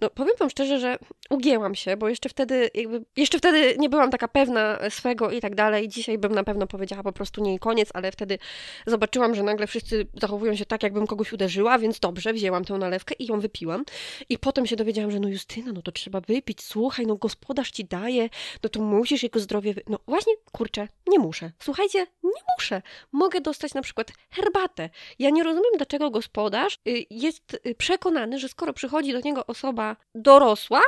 No, 0.00 0.10
powiem 0.10 0.34
wam 0.38 0.50
szczerze, 0.50 0.78
że 0.78 0.98
ugięłam 1.30 1.74
się, 1.74 1.96
bo 1.96 2.08
jeszcze 2.08 2.28
wtedy, 2.28 2.70
jakby, 2.74 3.04
jeszcze 3.16 3.38
wtedy 3.38 3.74
nie 3.78 3.88
byłam 3.88 4.10
taka 4.10 4.28
pewna 4.28 4.78
swego 4.90 5.30
i 5.30 5.40
tak 5.40 5.54
dalej. 5.54 5.88
Dzisiaj 5.88 6.18
bym 6.18 6.32
na 6.32 6.44
pewno 6.44 6.66
powiedziała 6.66 7.02
po 7.02 7.12
prostu 7.12 7.42
nie 7.42 7.54
i 7.54 7.58
koniec, 7.58 7.88
ale 7.94 8.12
wtedy 8.12 8.38
zobaczyłam, 8.86 9.34
że 9.34 9.42
nagle 9.42 9.66
wszyscy 9.66 10.06
zachowują 10.20 10.56
się 10.56 10.64
tak, 10.64 10.82
jakbym 10.82 11.06
kogoś 11.06 11.32
uderzyła, 11.32 11.78
więc 11.78 12.00
dobrze, 12.00 12.32
wzięłam 12.32 12.64
tę 12.64 12.74
nalewkę 12.74 13.14
i 13.18 13.26
ją 13.26 13.40
wypiłam. 13.40 13.84
I 14.28 14.38
potem 14.38 14.66
się 14.66 14.76
dowiedziałam, 14.76 15.10
że 15.10 15.20
no 15.20 15.28
Justyna, 15.28 15.72
no 15.72 15.82
to 15.82 15.92
trzeba 15.92 16.20
wypić, 16.20 16.62
słuchaj, 16.62 17.06
no 17.06 17.16
gospodarz 17.16 17.70
ci 17.70 17.84
daje, 17.84 18.28
no 18.62 18.70
to 18.70 18.80
musisz 18.80 19.22
jego 19.22 19.40
zdrowie... 19.40 19.74
Wy... 19.74 19.82
No 19.88 19.98
właśnie, 20.06 20.32
kurczę, 20.52 20.88
nie 21.08 21.18
muszę. 21.18 21.52
Słuchajcie, 21.58 22.06
nie 22.22 22.42
muszę. 22.56 22.82
Mogę 23.12 23.40
dostać 23.40 23.74
na 23.74 23.82
przykład 23.82 24.12
herbatę. 24.30 24.90
Ja 25.18 25.30
nie 25.30 25.44
rozumiem, 25.44 25.72
dlaczego 25.76 26.10
gospodarz 26.10 26.78
y, 26.88 27.04
jest 27.10 27.60
y, 27.66 27.74
przekonany, 27.74 28.38
że 28.38 28.48
skoro 28.48 28.72
przychodzi 28.72 29.12
do 29.12 29.20
niego 29.20 29.46
osoba 29.46 29.89
dorosła, 30.14 30.82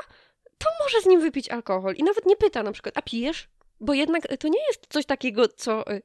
to 0.58 0.66
może 0.84 1.00
z 1.00 1.06
nim 1.06 1.20
wypić 1.20 1.48
alkohol. 1.48 1.94
I 1.94 2.02
nawet 2.02 2.26
nie 2.26 2.36
pyta 2.36 2.62
na 2.62 2.72
przykład, 2.72 2.98
a 2.98 3.02
pijesz? 3.02 3.48
Bo 3.80 3.94
jednak 3.94 4.22
to 4.38 4.48
nie 4.48 4.66
jest 4.66 4.86
coś 4.88 5.06
takiego, 5.06 5.48
co. 5.48 5.92
Y, 5.92 6.02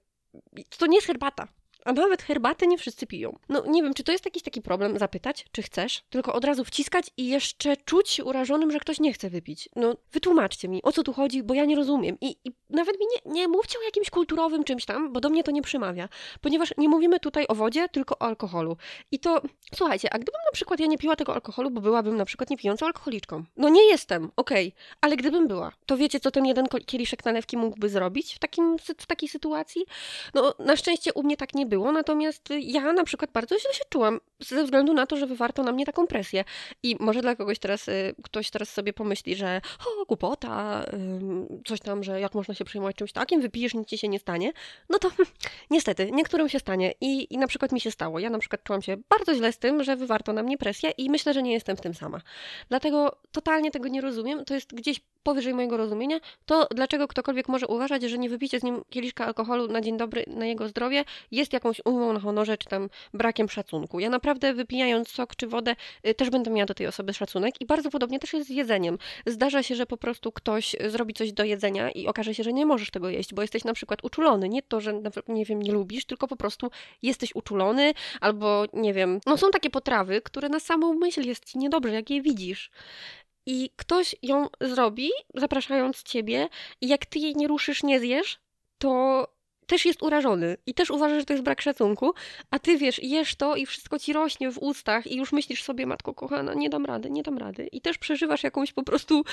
to 0.78 0.86
nie 0.88 0.98
jest 0.98 1.08
herbata. 1.08 1.48
A 1.88 1.94
nawet 1.94 2.22
herbatę 2.22 2.68
nie 2.68 2.78
wszyscy 2.78 3.08
piją. 3.08 3.40
No 3.50 3.64
nie 3.68 3.84
wiem, 3.84 3.94
czy 3.94 4.04
to 4.04 4.12
jest 4.12 4.26
jakiś 4.26 4.44
taki 4.44 4.62
problem 4.62 5.00
zapytać, 5.00 5.46
czy 5.52 5.62
chcesz, 5.62 6.04
tylko 6.10 6.34
od 6.34 6.46
razu 6.46 6.64
wciskać 6.66 7.06
i 7.18 7.28
jeszcze 7.28 7.78
czuć 7.78 8.10
się 8.10 8.24
urażonym, 8.24 8.72
że 8.72 8.80
ktoś 8.80 9.00
nie 9.00 9.14
chce 9.14 9.30
wypić. 9.30 9.70
No 9.76 9.96
wytłumaczcie 10.12 10.68
mi, 10.68 10.84
o 10.84 10.92
co 10.92 11.04
tu 11.04 11.14
chodzi, 11.14 11.44
bo 11.44 11.54
ja 11.54 11.66
nie 11.66 11.76
rozumiem. 11.76 12.18
I, 12.22 12.36
i 12.46 12.52
nawet 12.70 13.00
mi 13.00 13.06
nie, 13.06 13.34
nie 13.34 13.48
mówcie 13.48 13.80
o 13.80 13.82
jakimś 13.82 14.10
kulturowym 14.10 14.64
czymś 14.64 14.86
tam, 14.86 15.14
bo 15.14 15.20
do 15.20 15.30
mnie 15.30 15.44
to 15.44 15.52
nie 15.52 15.62
przemawia. 15.62 16.10
Ponieważ 16.42 16.74
nie 16.78 16.90
mówimy 16.90 17.20
tutaj 17.20 17.46
o 17.48 17.56
wodzie, 17.56 17.90
tylko 17.90 18.16
o 18.16 18.22
alkoholu. 18.22 18.78
I 19.12 19.20
to, 19.20 19.42
słuchajcie, 19.76 20.14
a 20.14 20.18
gdybym 20.18 20.42
na 20.46 20.52
przykład 20.52 20.80
ja 20.80 20.88
nie 20.88 20.98
piła 20.98 21.16
tego 21.16 21.34
alkoholu, 21.34 21.72
bo 21.72 21.82
byłabym 21.82 22.18
na 22.18 22.26
przykład 22.26 22.50
niepijącą 22.50 22.86
alkoholiczką. 22.86 23.44
No 23.58 23.70
nie 23.70 23.84
jestem, 23.86 24.32
okej, 24.36 24.68
okay. 24.68 24.98
ale 25.02 25.18
gdybym 25.18 25.48
była, 25.48 25.72
to 25.86 25.98
wiecie, 25.98 26.20
co 26.20 26.32
ten 26.32 26.46
jeden 26.46 26.68
kieliszek 26.86 27.26
nalewki 27.26 27.58
mógłby 27.58 27.90
zrobić 27.90 28.36
w, 28.36 28.40
takim, 28.40 28.78
w 28.98 29.06
takiej 29.06 29.30
sytuacji? 29.30 29.86
No 30.34 30.54
na 30.60 30.76
szczęście 30.76 31.14
u 31.14 31.24
mnie 31.24 31.38
tak 31.38 31.54
nie 31.54 31.66
było 31.66 31.77
było, 31.78 31.92
natomiast 31.92 32.50
ja 32.60 32.94
na 32.94 33.04
przykład 33.04 33.32
bardzo 33.32 33.60
źle 33.60 33.74
się 33.74 33.84
czułam 33.90 34.20
ze 34.40 34.64
względu 34.64 34.94
na 34.94 35.06
to, 35.06 35.18
że 35.18 35.28
wywarto 35.28 35.64
na 35.64 35.72
mnie 35.72 35.86
taką 35.86 36.08
presję. 36.08 36.44
I 36.84 36.96
może 37.00 37.22
dla 37.22 37.36
kogoś 37.36 37.60
teraz, 37.60 37.88
y, 37.88 38.16
ktoś 38.24 38.50
teraz 38.50 38.70
sobie 38.70 38.94
pomyśli, 38.94 39.36
że 39.36 39.62
o, 39.86 40.06
głupota, 40.06 40.86
coś 41.66 41.80
tam, 41.80 42.04
że 42.04 42.20
jak 42.20 42.36
można 42.36 42.54
się 42.54 42.66
przejmować 42.66 42.96
czymś 42.96 43.12
takim, 43.12 43.42
wypijesz, 43.42 43.74
nic 43.74 43.88
ci 43.88 43.98
się 43.98 44.08
nie 44.08 44.20
stanie. 44.20 44.52
No 44.90 45.00
to 45.00 45.12
niestety, 45.76 46.12
niektórym 46.12 46.50
się 46.50 46.60
stanie 46.60 46.94
I, 47.02 47.34
i 47.34 47.38
na 47.38 47.48
przykład 47.48 47.72
mi 47.72 47.80
się 47.80 47.92
stało. 47.92 48.20
Ja 48.20 48.30
na 48.30 48.40
przykład 48.40 48.64
czułam 48.64 48.82
się 48.82 48.98
bardzo 49.10 49.36
źle 49.36 49.52
z 49.52 49.58
tym, 49.58 49.84
że 49.84 49.96
wywarto 49.96 50.34
na 50.34 50.44
mnie 50.44 50.58
presję 50.58 50.90
i 50.90 51.10
myślę, 51.10 51.34
że 51.34 51.44
nie 51.44 51.54
jestem 51.54 51.78
w 51.78 51.82
tym 51.82 51.94
sama. 51.94 52.22
Dlatego 52.70 53.18
totalnie 53.32 53.72
tego 53.72 53.88
nie 53.88 54.02
rozumiem. 54.02 54.46
To 54.46 54.54
jest 54.54 54.76
gdzieś 54.76 55.02
powyżej 55.28 55.54
mojego 55.54 55.78
rozumienia, 55.78 56.20
to 56.46 56.68
dlaczego 56.76 57.08
ktokolwiek 57.08 57.48
może 57.48 57.68
uważać, 57.68 58.04
że 58.04 58.18
nie 58.18 58.30
wypicie 58.30 58.60
z 58.60 58.64
nim 58.64 58.82
kieliszka 58.90 59.26
alkoholu 59.26 59.68
na 59.68 59.82
dzień 59.82 59.98
dobry, 59.98 60.24
na 60.28 60.46
jego 60.46 60.68
zdrowie 60.68 61.04
jest 61.32 61.54
jakąś 61.54 61.82
ujmą 61.86 62.14
na 62.14 62.20
honorze, 62.20 62.58
czy 62.58 62.70
tam 62.70 62.90
brakiem 63.14 63.50
szacunku. 63.50 64.00
Ja 64.00 64.10
naprawdę 64.10 64.54
wypijając 64.54 65.10
sok 65.10 65.36
czy 65.36 65.48
wodę 65.48 65.76
y, 66.08 66.14
też 66.14 66.30
będę 66.30 66.52
miała 66.52 66.66
do 66.66 66.74
tej 66.74 66.88
osoby 66.88 67.14
szacunek 67.14 67.62
i 67.62 67.66
bardzo 67.66 67.90
podobnie 67.90 68.20
też 68.20 68.34
jest 68.34 68.48
z 68.48 68.50
jedzeniem. 68.50 68.98
Zdarza 69.26 69.64
się, 69.64 69.76
że 69.76 69.86
po 69.86 69.98
prostu 69.98 70.32
ktoś 70.32 70.76
zrobi 70.88 71.14
coś 71.14 71.32
do 71.34 71.44
jedzenia 71.44 71.92
i 71.92 72.08
okaże 72.08 72.36
się, 72.36 72.44
że 72.44 72.54
nie 72.54 72.66
możesz 72.66 72.92
tego 72.92 73.10
jeść, 73.10 73.34
bo 73.34 73.42
jesteś 73.42 73.64
na 73.64 73.74
przykład 73.74 74.00
uczulony. 74.04 74.50
Nie 74.50 74.62
to, 74.62 74.82
że 74.82 75.02
nie 75.28 75.46
wiem, 75.46 75.62
nie 75.62 75.72
lubisz, 75.72 76.06
tylko 76.06 76.28
po 76.28 76.36
prostu 76.36 76.72
jesteś 77.02 77.36
uczulony 77.36 77.94
albo 78.22 78.66
nie 78.74 78.94
wiem. 78.94 79.20
No 79.26 79.38
są 79.38 79.52
takie 79.52 79.70
potrawy, 79.70 80.22
które 80.22 80.50
na 80.50 80.60
samą 80.60 80.94
myśl 80.94 81.28
jest 81.28 81.46
ci 81.46 81.58
niedobrze, 81.58 81.94
jak 81.94 82.10
je 82.10 82.22
widzisz 82.22 82.72
i 83.48 83.70
ktoś 83.76 84.16
ją 84.22 84.48
zrobi, 84.62 85.10
zapraszając 85.36 86.04
ciebie, 86.04 86.50
i 86.82 86.88
jak 86.88 87.06
ty 87.06 87.20
jej 87.20 87.36
nie 87.36 87.48
ruszysz, 87.48 87.84
nie 87.84 88.00
zjesz, 88.00 88.40
to 88.78 89.28
też 89.68 89.86
jest 89.86 90.04
urażony 90.04 90.58
i 90.66 90.74
też 90.74 90.92
uważa, 90.92 91.20
że 91.20 91.26
to 91.26 91.34
jest 91.34 91.44
brak 91.44 91.62
szacunku, 91.62 92.14
a 92.52 92.60
ty 92.60 92.78
wiesz, 92.78 93.04
jesz 93.04 93.36
to 93.36 93.56
i 93.56 93.66
wszystko 93.66 94.00
ci 94.00 94.14
rośnie 94.14 94.52
w 94.52 94.58
ustach 94.58 95.08
i 95.08 95.16
już 95.16 95.32
myślisz 95.32 95.64
sobie, 95.64 95.86
matko 95.86 96.14
kochana, 96.14 96.54
nie 96.54 96.70
dam 96.70 96.86
rady, 96.86 97.10
nie 97.10 97.24
dam 97.24 97.38
rady. 97.38 97.68
I 97.72 97.82
też 97.82 97.98
przeżywasz 97.98 98.44
jakąś 98.44 98.74
po 98.74 98.84
prostu 98.84 99.24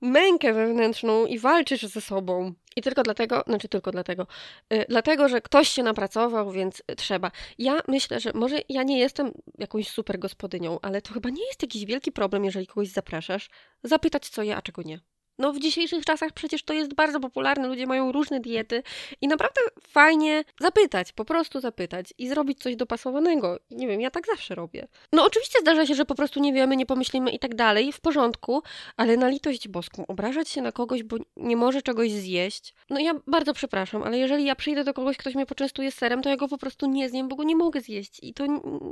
mękę 0.00 0.52
wewnętrzną 0.52 1.26
i 1.26 1.38
walczysz 1.38 1.82
ze 1.82 2.00
sobą. 2.00 2.52
I 2.76 2.82
tylko 2.82 3.02
dlatego, 3.02 3.44
znaczy 3.46 3.68
tylko 3.68 3.90
dlatego, 3.90 4.26
yy, 4.70 4.84
dlatego, 4.88 5.28
że 5.28 5.40
ktoś 5.40 5.68
się 5.68 5.82
napracował, 5.82 6.50
więc 6.50 6.82
trzeba. 6.96 7.30
Ja 7.58 7.80
myślę, 7.88 8.20
że 8.20 8.30
może 8.34 8.58
ja 8.68 8.82
nie 8.82 8.98
jestem 8.98 9.32
jakąś 9.58 9.88
super 9.88 10.18
gospodynią, 10.18 10.78
ale 10.82 11.02
to 11.02 11.14
chyba 11.14 11.30
nie 11.30 11.46
jest 11.46 11.62
jakiś 11.62 11.84
wielki 11.84 12.12
problem, 12.12 12.44
jeżeli 12.44 12.66
kogoś 12.66 12.88
zapraszasz, 12.88 13.50
zapytać 13.84 14.28
co 14.28 14.42
je, 14.42 14.56
a 14.56 14.62
czego 14.62 14.82
nie. 14.82 15.13
No 15.38 15.52
w 15.52 15.60
dzisiejszych 15.60 16.04
czasach 16.04 16.32
przecież 16.32 16.62
to 16.62 16.72
jest 16.72 16.94
bardzo 16.94 17.20
popularne, 17.20 17.68
ludzie 17.68 17.86
mają 17.86 18.12
różne 18.12 18.40
diety 18.40 18.82
i 19.20 19.28
naprawdę 19.28 19.60
fajnie 19.88 20.44
zapytać, 20.60 21.12
po 21.12 21.24
prostu 21.24 21.60
zapytać 21.60 22.14
i 22.18 22.28
zrobić 22.28 22.58
coś 22.58 22.76
dopasowanego. 22.76 23.58
Nie 23.70 23.88
wiem, 23.88 24.00
ja 24.00 24.10
tak 24.10 24.26
zawsze 24.26 24.54
robię. 24.54 24.88
No 25.12 25.24
oczywiście 25.24 25.58
zdarza 25.60 25.86
się, 25.86 25.94
że 25.94 26.04
po 26.04 26.14
prostu 26.14 26.40
nie 26.40 26.52
wiemy, 26.52 26.76
nie 26.76 26.86
pomyślimy 26.86 27.30
i 27.30 27.38
tak 27.38 27.54
dalej, 27.54 27.92
w 27.92 28.00
porządku, 28.00 28.62
ale 28.96 29.16
na 29.16 29.28
litość 29.28 29.68
boską, 29.68 30.06
obrażać 30.06 30.48
się 30.48 30.62
na 30.62 30.72
kogoś, 30.72 31.02
bo 31.02 31.16
nie 31.36 31.56
może 31.56 31.82
czegoś 31.82 32.10
zjeść. 32.10 32.74
No 32.90 33.00
ja 33.00 33.14
bardzo 33.26 33.54
przepraszam, 33.54 34.02
ale 34.02 34.18
jeżeli 34.18 34.44
ja 34.44 34.54
przyjdę 34.54 34.84
do 34.84 34.94
kogoś, 34.94 35.16
ktoś 35.16 35.34
mnie 35.34 35.46
poczęstuje 35.46 35.90
serem, 35.90 36.22
to 36.22 36.28
ja 36.28 36.36
go 36.36 36.48
po 36.48 36.58
prostu 36.58 36.86
nie 36.86 37.08
zjem, 37.08 37.28
bo 37.28 37.36
go 37.36 37.44
nie 37.44 37.56
mogę 37.56 37.80
zjeść 37.80 38.18
i 38.22 38.34
to 38.34 38.44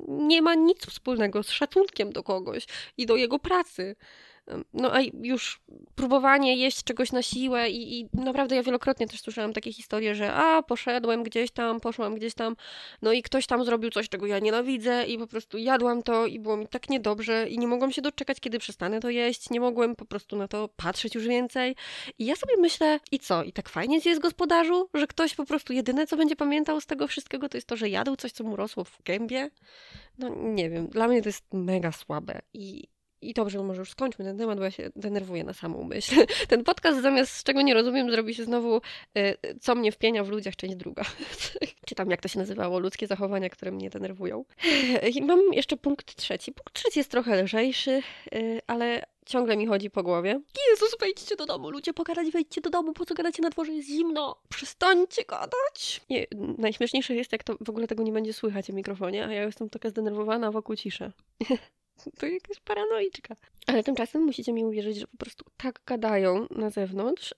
nie 0.09 0.43
ma 0.43 0.55
nic 0.55 0.87
wspólnego 0.87 1.43
z 1.43 1.51
szacunkiem 1.51 2.13
do 2.13 2.23
kogoś 2.23 2.67
i 2.97 3.07
do 3.07 3.17
jego 3.17 3.39
pracy. 3.39 3.97
No 4.73 4.95
a 4.95 5.01
już 5.23 5.61
próbowanie 5.95 6.57
jeść 6.57 6.85
czegoś 6.85 7.13
na 7.13 7.23
siłę 7.23 7.71
i, 7.71 8.01
i 8.01 8.09
naprawdę 8.15 8.57
ja 8.57 8.63
wielokrotnie 8.63 9.07
też 9.07 9.21
słyszałam 9.21 9.53
takie 9.53 9.73
historie, 9.73 10.15
że 10.15 10.33
a, 10.33 10.63
poszedłem 10.63 11.23
gdzieś 11.23 11.51
tam, 11.51 11.81
poszłam 11.81 12.15
gdzieś 12.15 12.35
tam, 12.35 12.57
no 13.03 13.13
i 13.13 13.23
ktoś 13.23 13.47
tam 13.47 13.65
zrobił 13.65 13.91
coś, 13.91 14.09
czego 14.09 14.27
ja 14.27 14.39
nienawidzę 14.39 15.05
i 15.07 15.19
po 15.19 15.27
prostu 15.27 15.59
jadłam 15.59 16.03
to 16.03 16.27
i 16.27 16.41
było 16.41 16.57
mi 16.57 16.69
tak 16.69 16.91
niedobrze 16.91 17.49
i 17.49 17.59
nie 17.59 17.67
mogłam 17.67 17.93
się 17.93 18.03
doczekać, 18.03 18.41
kiedy 18.41 18.59
przestanę 18.59 19.01
to 19.01 19.11
jeść, 19.11 19.51
nie 19.51 19.61
mogłem 19.61 19.97
po 19.97 20.05
prostu 20.05 20.37
na 20.37 20.49
to 20.49 20.69
patrzeć 20.77 21.15
już 21.15 21.29
więcej. 21.29 21.77
I 22.19 22.27
ja 22.27 22.37
sobie 22.37 22.55
myślę, 22.59 23.01
i 23.13 23.19
co? 23.19 23.43
I 23.43 23.53
tak 23.53 23.69
fajnie 23.69 23.99
jest 24.05 24.21
gospodarzu, 24.21 24.89
że 24.95 25.07
ktoś 25.07 25.35
po 25.35 25.45
prostu 25.45 25.73
jedyne, 25.73 26.07
co 26.07 26.17
będzie 26.17 26.37
pamiętał 26.37 26.81
z 26.81 26.87
tego 26.87 27.07
wszystkiego, 27.07 27.49
to 27.49 27.57
jest 27.57 27.67
to, 27.67 27.77
że 27.77 27.89
jadł 27.89 28.17
coś, 28.17 28.33
co 28.33 28.45
mu 28.45 28.57
rosło 28.57 28.85
w 28.85 29.03
gębie? 29.03 29.51
No 30.19 30.29
nie 30.29 30.71
wiem, 30.71 30.87
dla 30.89 31.09
mnie 31.09 31.23
to 31.23 31.29
jest 31.29 31.45
mega 31.53 31.93
słabe 31.93 32.43
i 32.55 32.89
i 33.23 33.35
dobrze, 33.35 33.63
może 33.63 33.81
już 33.81 33.91
skończmy 33.91 34.25
ten 34.25 34.39
temat, 34.39 34.59
bo 34.59 34.65
ja 34.65 34.71
się 34.71 34.91
denerwuję 34.97 35.45
na 35.45 35.53
samą 35.53 35.85
myśl. 35.85 36.15
Ten 36.49 36.65
podcast 36.65 37.03
zamiast 37.03 37.45
czego 37.45 37.63
nie 37.63 37.75
rozumiem 37.75 38.11
zrobi 38.11 38.35
się 38.35 38.45
znowu 38.45 38.81
y, 39.19 39.37
co 39.61 39.75
mnie 39.75 39.93
wpienia 39.93 40.25
w 40.25 40.29
ludziach, 40.29 40.57
część 40.57 40.75
druga. 40.75 41.05
Czy 41.87 41.95
tam 41.95 42.11
jak 42.11 42.21
to 42.21 42.29
się 42.29 42.39
nazywało, 42.39 42.79
ludzkie 42.79 43.07
zachowania, 43.07 43.51
które 43.51 43.73
mnie 43.73 43.91
denerwują. 43.91 44.45
I 45.15 45.23
mam 45.23 45.41
jeszcze 45.53 45.77
punkt 45.77 46.15
trzeci. 46.15 46.53
Punkt 46.53 46.73
trzeci 46.73 46.99
jest 46.99 47.11
trochę 47.11 47.43
lżejszy, 47.43 48.03
y, 48.35 48.61
ale 48.67 49.03
ciągle 49.27 49.57
mi 49.57 49.67
chodzi 49.67 49.91
po 49.91 50.03
głowie. 50.03 50.41
Jezus, 50.71 50.97
wejdźcie 51.01 51.37
do 51.37 51.47
domu, 51.47 51.71
ludzie, 51.71 51.93
pogadać, 51.93 52.31
wejdźcie 52.31 52.61
do 52.61 52.71
domu, 52.71 52.93
po 52.93 53.05
co 53.05 53.15
gadacie 53.15 53.43
na 53.43 53.51
dworze, 53.51 53.73
jest 53.73 53.89
zimno, 53.89 54.37
przestańcie 54.49 55.25
gadać. 55.25 56.01
Nie, 56.11 56.27
najśmieszniejsze 56.59 57.15
jest, 57.15 57.33
jak 57.33 57.45
to 57.45 57.57
w 57.61 57.71
ogóle 57.71 57.87
tego 57.87 58.03
nie 58.03 58.13
będzie 58.13 58.33
słychać 58.33 58.67
w 58.67 58.75
mikrofonie, 58.75 59.27
a 59.27 59.33
ja 59.33 59.43
jestem 59.43 59.71
taka 59.71 59.91
zdenerwowana, 59.91 60.51
wokół 60.51 60.77
cisza. 60.77 61.13
To 62.19 62.27
jakaś 62.27 62.61
paranoiczka. 62.61 63.37
Ale 63.67 63.83
tymczasem 63.83 64.23
musicie 64.23 64.53
mi 64.53 64.65
uwierzyć, 64.65 64.97
że 64.97 65.07
po 65.07 65.17
prostu 65.17 65.45
tak 65.57 65.81
gadają 65.87 66.47
na 66.51 66.71
zewnątrz. 66.71 67.35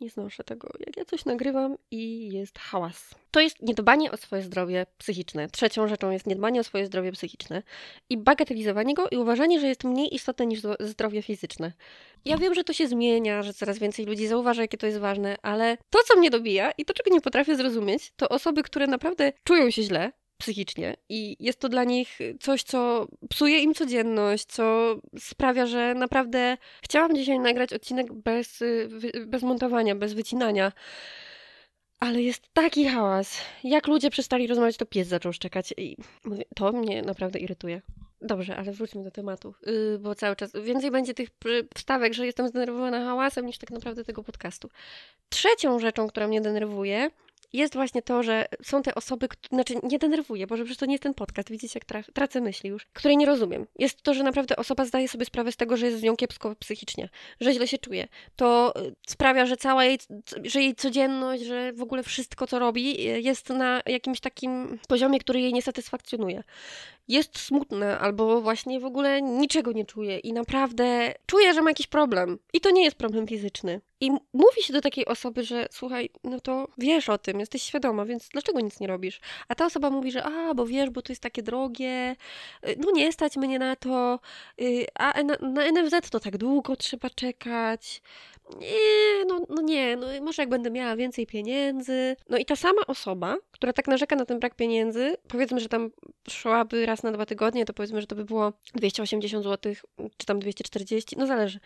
Nie 0.00 0.10
znoszę 0.10 0.44
tego, 0.44 0.68
jak 0.86 0.96
ja 0.96 1.04
coś 1.04 1.24
nagrywam 1.24 1.76
i 1.90 2.32
jest 2.32 2.58
hałas. 2.58 3.14
To 3.30 3.40
jest 3.40 3.62
niedbanie 3.62 4.10
o 4.10 4.16
swoje 4.16 4.42
zdrowie 4.42 4.86
psychiczne. 4.98 5.48
Trzecią 5.48 5.88
rzeczą 5.88 6.10
jest 6.10 6.26
niedbanie 6.26 6.60
o 6.60 6.64
swoje 6.64 6.86
zdrowie 6.86 7.12
psychiczne 7.12 7.62
i 8.10 8.18
bagatelizowanie 8.18 8.94
go 8.94 9.08
i 9.08 9.16
uważanie, 9.16 9.60
że 9.60 9.66
jest 9.66 9.84
mniej 9.84 10.14
istotne 10.14 10.46
niż 10.46 10.60
zdrowie 10.80 11.22
fizyczne. 11.22 11.72
Ja 12.24 12.38
wiem, 12.38 12.54
że 12.54 12.64
to 12.64 12.72
się 12.72 12.88
zmienia, 12.88 13.42
że 13.42 13.54
coraz 13.54 13.78
więcej 13.78 14.06
ludzi 14.06 14.26
zauważa, 14.26 14.62
jakie 14.62 14.78
to 14.78 14.86
jest 14.86 14.98
ważne, 14.98 15.36
ale 15.42 15.76
to, 15.90 15.98
co 16.06 16.18
mnie 16.18 16.30
dobija 16.30 16.70
i 16.78 16.84
to, 16.84 16.94
czego 16.94 17.10
nie 17.10 17.20
potrafię 17.20 17.56
zrozumieć, 17.56 18.12
to 18.16 18.28
osoby, 18.28 18.62
które 18.62 18.86
naprawdę 18.86 19.32
czują 19.44 19.70
się 19.70 19.82
źle, 19.82 20.12
psychicznie 20.40 20.96
i 21.08 21.36
jest 21.40 21.60
to 21.60 21.68
dla 21.68 21.84
nich 21.84 22.18
coś, 22.40 22.62
co 22.62 23.06
psuje 23.30 23.58
im 23.58 23.74
codzienność, 23.74 24.44
co 24.44 24.96
sprawia, 25.18 25.66
że 25.66 25.94
naprawdę 25.94 26.56
chciałam 26.82 27.14
dzisiaj 27.14 27.40
nagrać 27.40 27.72
odcinek 27.72 28.12
bez, 28.12 28.62
bez 29.26 29.42
montowania, 29.42 29.94
bez 29.94 30.12
wycinania. 30.12 30.72
Ale 32.00 32.22
jest 32.22 32.42
taki 32.52 32.88
hałas. 32.88 33.40
Jak 33.64 33.86
ludzie 33.86 34.10
przestali 34.10 34.46
rozmawiać, 34.46 34.76
to 34.76 34.86
pies 34.86 35.08
zaczął 35.08 35.32
szczekać 35.32 35.74
i 35.76 35.96
to 36.54 36.72
mnie 36.72 37.02
naprawdę 37.02 37.38
irytuje. 37.38 37.82
Dobrze, 38.22 38.56
ale 38.56 38.72
wróćmy 38.72 39.04
do 39.04 39.10
tematu, 39.10 39.54
yy, 39.66 39.98
bo 39.98 40.14
cały 40.14 40.36
czas 40.36 40.52
więcej 40.64 40.90
będzie 40.90 41.14
tych 41.14 41.28
wstawek, 41.74 42.14
że 42.14 42.26
jestem 42.26 42.48
zdenerwowana 42.48 43.04
hałasem, 43.04 43.46
niż 43.46 43.58
tak 43.58 43.70
naprawdę 43.70 44.04
tego 44.04 44.22
podcastu. 44.22 44.68
Trzecią 45.28 45.78
rzeczą, 45.78 46.08
która 46.08 46.28
mnie 46.28 46.40
denerwuje, 46.40 47.10
jest 47.52 47.74
właśnie 47.74 48.02
to, 48.02 48.22
że 48.22 48.46
są 48.62 48.82
te 48.82 48.94
osoby, 48.94 49.28
znaczy 49.52 49.74
nie 49.82 49.98
denerwuje, 49.98 50.46
bo 50.46 50.54
przecież 50.54 50.76
to 50.76 50.86
nie 50.86 50.92
jest 50.92 51.02
ten 51.02 51.14
podcast, 51.14 51.50
widzicie 51.50 51.80
jak 51.90 52.04
tracę 52.12 52.40
myśli 52.40 52.70
już, 52.70 52.86
której 52.92 53.16
nie 53.16 53.26
rozumiem. 53.26 53.66
Jest 53.78 54.02
to, 54.02 54.14
że 54.14 54.22
naprawdę 54.22 54.56
osoba 54.56 54.84
zdaje 54.84 55.08
sobie 55.08 55.24
sprawę 55.24 55.52
z 55.52 55.56
tego, 55.56 55.76
że 55.76 55.86
jest 55.86 55.98
z 55.98 56.02
nią 56.02 56.16
kiepsko 56.16 56.56
psychicznie, 56.56 57.08
że 57.40 57.52
źle 57.52 57.68
się 57.68 57.78
czuje. 57.78 58.08
To 58.36 58.74
y, 58.80 58.94
sprawia, 59.06 59.46
że 59.46 59.56
cała 59.56 59.84
jej, 59.84 59.98
że 60.44 60.60
jej 60.60 60.74
codzienność, 60.74 61.42
że 61.42 61.72
w 61.72 61.82
ogóle 61.82 62.02
wszystko, 62.02 62.46
co 62.46 62.58
robi, 62.58 63.08
y, 63.08 63.20
jest 63.20 63.48
na 63.48 63.82
jakimś 63.86 64.20
takim 64.20 64.78
poziomie, 64.88 65.20
który 65.20 65.40
jej 65.40 65.52
nie 65.52 65.62
satysfakcjonuje. 65.62 66.42
Jest 67.10 67.38
smutna 67.38 68.00
albo 68.00 68.40
właśnie 68.40 68.80
w 68.80 68.84
ogóle 68.84 69.22
niczego 69.22 69.72
nie 69.72 69.84
czuje 69.84 70.18
i 70.18 70.32
naprawdę 70.32 71.14
czuje, 71.26 71.54
że 71.54 71.62
ma 71.62 71.70
jakiś 71.70 71.86
problem. 71.86 72.38
I 72.52 72.60
to 72.60 72.70
nie 72.70 72.84
jest 72.84 72.96
problem 72.96 73.26
fizyczny. 73.26 73.80
I 74.00 74.10
mówi 74.32 74.62
się 74.62 74.72
do 74.72 74.80
takiej 74.80 75.06
osoby, 75.06 75.44
że 75.44 75.66
słuchaj, 75.70 76.10
no 76.24 76.40
to 76.40 76.68
wiesz 76.78 77.08
o 77.08 77.18
tym, 77.18 77.40
jesteś 77.40 77.62
świadoma, 77.62 78.04
więc 78.04 78.28
dlaczego 78.28 78.60
nic 78.60 78.80
nie 78.80 78.86
robisz? 78.86 79.20
A 79.48 79.54
ta 79.54 79.66
osoba 79.66 79.90
mówi, 79.90 80.12
że 80.12 80.24
a, 80.24 80.54
bo 80.54 80.66
wiesz, 80.66 80.90
bo 80.90 81.02
to 81.02 81.12
jest 81.12 81.22
takie 81.22 81.42
drogie, 81.42 82.16
y, 82.68 82.76
no 82.78 82.90
nie 82.90 83.12
stać 83.12 83.36
mnie 83.36 83.58
na 83.58 83.76
to, 83.76 84.20
y, 84.60 84.86
a 84.94 85.22
na, 85.22 85.36
na 85.40 85.72
NFZ 85.72 86.10
to 86.10 86.20
tak 86.20 86.36
długo 86.36 86.76
trzeba 86.76 87.10
czekać. 87.10 88.02
Nie, 88.58 89.24
no, 89.28 89.40
no 89.48 89.62
nie, 89.62 89.96
no 89.96 90.06
może 90.22 90.42
jak 90.42 90.48
będę 90.48 90.70
miała 90.70 90.96
więcej 90.96 91.26
pieniędzy. 91.26 92.16
No 92.28 92.38
i 92.38 92.44
ta 92.44 92.56
sama 92.56 92.82
osoba, 92.86 93.36
która 93.50 93.72
tak 93.72 93.88
narzeka 93.88 94.16
na 94.16 94.24
ten 94.24 94.38
brak 94.38 94.54
pieniędzy, 94.54 95.16
powiedzmy, 95.28 95.60
że 95.60 95.68
tam 95.68 95.90
szłaby 96.30 96.86
raz 96.86 97.02
na 97.02 97.12
dwa 97.12 97.26
tygodnie, 97.26 97.64
to 97.64 97.72
powiedzmy, 97.72 98.00
że 98.00 98.06
to 98.06 98.16
by 98.16 98.24
było 98.24 98.52
280 98.74 99.44
zł, 99.44 99.74
czy 100.16 100.26
tam 100.26 100.38
240, 100.38 101.16
no 101.18 101.26
zależy. 101.26 101.60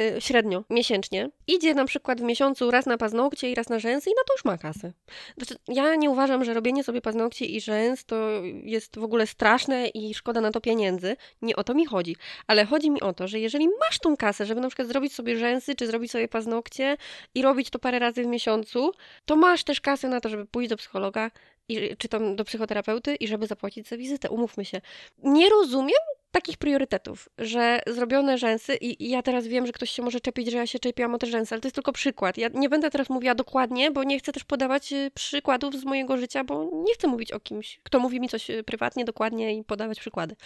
Y, 0.00 0.20
średnio 0.20 0.64
miesięcznie, 0.70 1.30
idzie 1.46 1.74
na 1.74 1.84
przykład 1.84 2.20
w 2.20 2.24
miesiącu 2.24 2.70
raz 2.70 2.86
na 2.86 2.98
paznokcie 2.98 3.50
i 3.50 3.54
raz 3.54 3.68
na 3.68 3.78
rzęsy 3.78 4.10
i 4.10 4.12
na 4.12 4.24
to 4.26 4.32
już 4.34 4.44
ma 4.44 4.58
kasę. 4.58 4.92
Znaczy, 5.36 5.56
ja 5.68 5.94
nie 5.94 6.10
uważam, 6.10 6.44
że 6.44 6.54
robienie 6.54 6.84
sobie 6.84 7.00
paznokci 7.00 7.56
i 7.56 7.60
rzęs 7.60 8.04
to 8.04 8.16
jest 8.62 8.98
w 8.98 9.02
ogóle 9.02 9.26
straszne 9.26 9.88
i 9.88 10.14
szkoda 10.14 10.40
na 10.40 10.50
to 10.50 10.60
pieniędzy. 10.60 11.16
Nie 11.42 11.56
o 11.56 11.64
to 11.64 11.74
mi 11.74 11.86
chodzi. 11.86 12.16
Ale 12.46 12.64
chodzi 12.64 12.90
mi 12.90 13.00
o 13.00 13.12
to, 13.12 13.28
że 13.28 13.40
jeżeli 13.40 13.68
masz 13.68 13.98
tą 13.98 14.16
kasę, 14.16 14.46
żeby 14.46 14.60
na 14.60 14.68
przykład 14.68 14.88
zrobić 14.88 15.14
sobie 15.14 15.36
rzęsy, 15.36 15.74
czy 15.74 15.86
zrobić 15.86 16.10
sobie 16.10 16.28
paznokcie 16.28 16.96
i 17.34 17.42
robić 17.42 17.70
to 17.70 17.78
parę 17.78 17.98
razy 17.98 18.22
w 18.22 18.26
miesiącu, 18.26 18.92
to 19.24 19.36
masz 19.36 19.64
też 19.64 19.80
kasę 19.80 20.08
na 20.08 20.20
to, 20.20 20.28
żeby 20.28 20.46
pójść 20.46 20.70
do 20.70 20.76
psychologa, 20.76 21.30
i, 21.68 21.96
czy 21.98 22.08
tam 22.08 22.36
do 22.36 22.44
psychoterapeuty 22.44 23.14
i 23.14 23.28
żeby 23.28 23.46
zapłacić 23.46 23.88
za 23.88 23.96
wizytę. 23.96 24.30
Umówmy 24.30 24.64
się. 24.64 24.80
Nie 25.22 25.48
rozumiem 25.48 25.98
takich 26.30 26.56
priorytetów, 26.56 27.28
że 27.38 27.80
zrobione 27.86 28.38
rzęsy 28.38 28.74
i, 28.74 29.04
i, 29.04 29.10
ja 29.10 29.22
teraz 29.22 29.46
wiem, 29.46 29.66
że 29.66 29.72
ktoś 29.72 29.90
się 29.90 30.02
może 30.02 30.20
czepić, 30.20 30.50
że 30.50 30.58
ja 30.58 30.66
się 30.66 30.78
czepiłam 30.78 31.14
o 31.14 31.18
te 31.18 31.26
rzęsy, 31.26 31.54
ale 31.54 31.60
to 31.60 31.66
jest 31.66 31.74
tylko 31.74 31.92
przykład. 31.92 32.38
Ja 32.38 32.48
nie 32.54 32.68
będę 32.68 32.90
teraz 32.90 33.10
mówiła 33.10 33.34
dokładnie, 33.34 33.90
bo 33.90 34.04
nie 34.04 34.18
chcę 34.18 34.32
też 34.32 34.44
podawać 34.44 34.92
y, 34.92 35.10
przykładów 35.14 35.74
z 35.74 35.84
mojego 35.84 36.16
życia, 36.16 36.44
bo 36.44 36.70
nie 36.72 36.94
chcę 36.94 37.08
mówić 37.08 37.32
o 37.32 37.40
kimś, 37.40 37.80
kto 37.82 37.98
mówi 37.98 38.20
mi 38.20 38.28
coś 38.28 38.50
y, 38.50 38.64
prywatnie, 38.64 39.04
dokładnie 39.04 39.56
i 39.56 39.64
podawać 39.64 40.00
przykłady. 40.00 40.36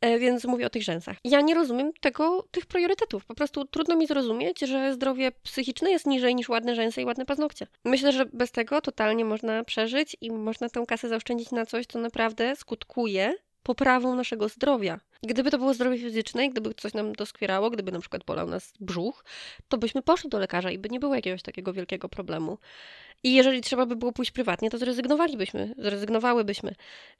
E, 0.00 0.18
więc 0.18 0.44
mówię 0.44 0.66
o 0.66 0.70
tych 0.70 0.82
rzęsach. 0.82 1.16
Ja 1.24 1.40
nie 1.40 1.54
rozumiem 1.54 1.92
tego, 2.00 2.48
tych 2.50 2.66
priorytetów. 2.66 3.26
Po 3.26 3.34
prostu 3.34 3.64
trudno 3.64 3.96
mi 3.96 4.06
zrozumieć, 4.06 4.60
że 4.60 4.94
zdrowie 4.94 5.32
psychiczne 5.32 5.90
jest 5.90 6.06
niżej 6.06 6.34
niż 6.34 6.48
ładne 6.48 6.74
rzęsy 6.74 7.02
i 7.02 7.04
ładne 7.04 7.26
paznokcie. 7.26 7.66
Myślę, 7.84 8.12
że 8.12 8.26
bez 8.26 8.52
tego 8.52 8.80
totalnie 8.80 9.24
można 9.24 9.64
przeżyć 9.64 10.16
i 10.20 10.30
można 10.30 10.68
tę 10.68 10.84
kasę 10.88 11.08
zaoszczędzić 11.08 11.50
na 11.50 11.66
coś, 11.66 11.86
co 11.86 11.98
naprawdę 11.98 12.56
skutkuje 12.56 13.34
poprawą 13.62 14.14
naszego 14.14 14.48
zdrowia. 14.48 15.00
Gdyby 15.22 15.50
to 15.50 15.58
było 15.58 15.74
zdrowie 15.74 15.98
fizyczne 15.98 16.46
i 16.46 16.50
gdyby 16.50 16.74
coś 16.74 16.94
nam 16.94 17.12
doskwierało, 17.12 17.70
gdyby 17.70 17.92
na 17.92 18.00
przykład 18.00 18.24
bolał 18.24 18.46
nas 18.46 18.72
brzuch, 18.80 19.24
to 19.68 19.78
byśmy 19.78 20.02
poszli 20.02 20.30
do 20.30 20.38
lekarza 20.38 20.70
i 20.70 20.78
by 20.78 20.88
nie 20.88 21.00
było 21.00 21.14
jakiegoś 21.14 21.42
takiego 21.42 21.72
wielkiego 21.72 22.08
problemu. 22.08 22.58
I 23.22 23.34
jeżeli 23.34 23.60
trzeba 23.60 23.86
by 23.86 23.96
było 23.96 24.12
pójść 24.12 24.30
prywatnie, 24.30 24.70
to 24.70 24.78
zrezygnowalibyśmy, 24.78 25.74
zrezygnowałybyśmy 25.78 26.74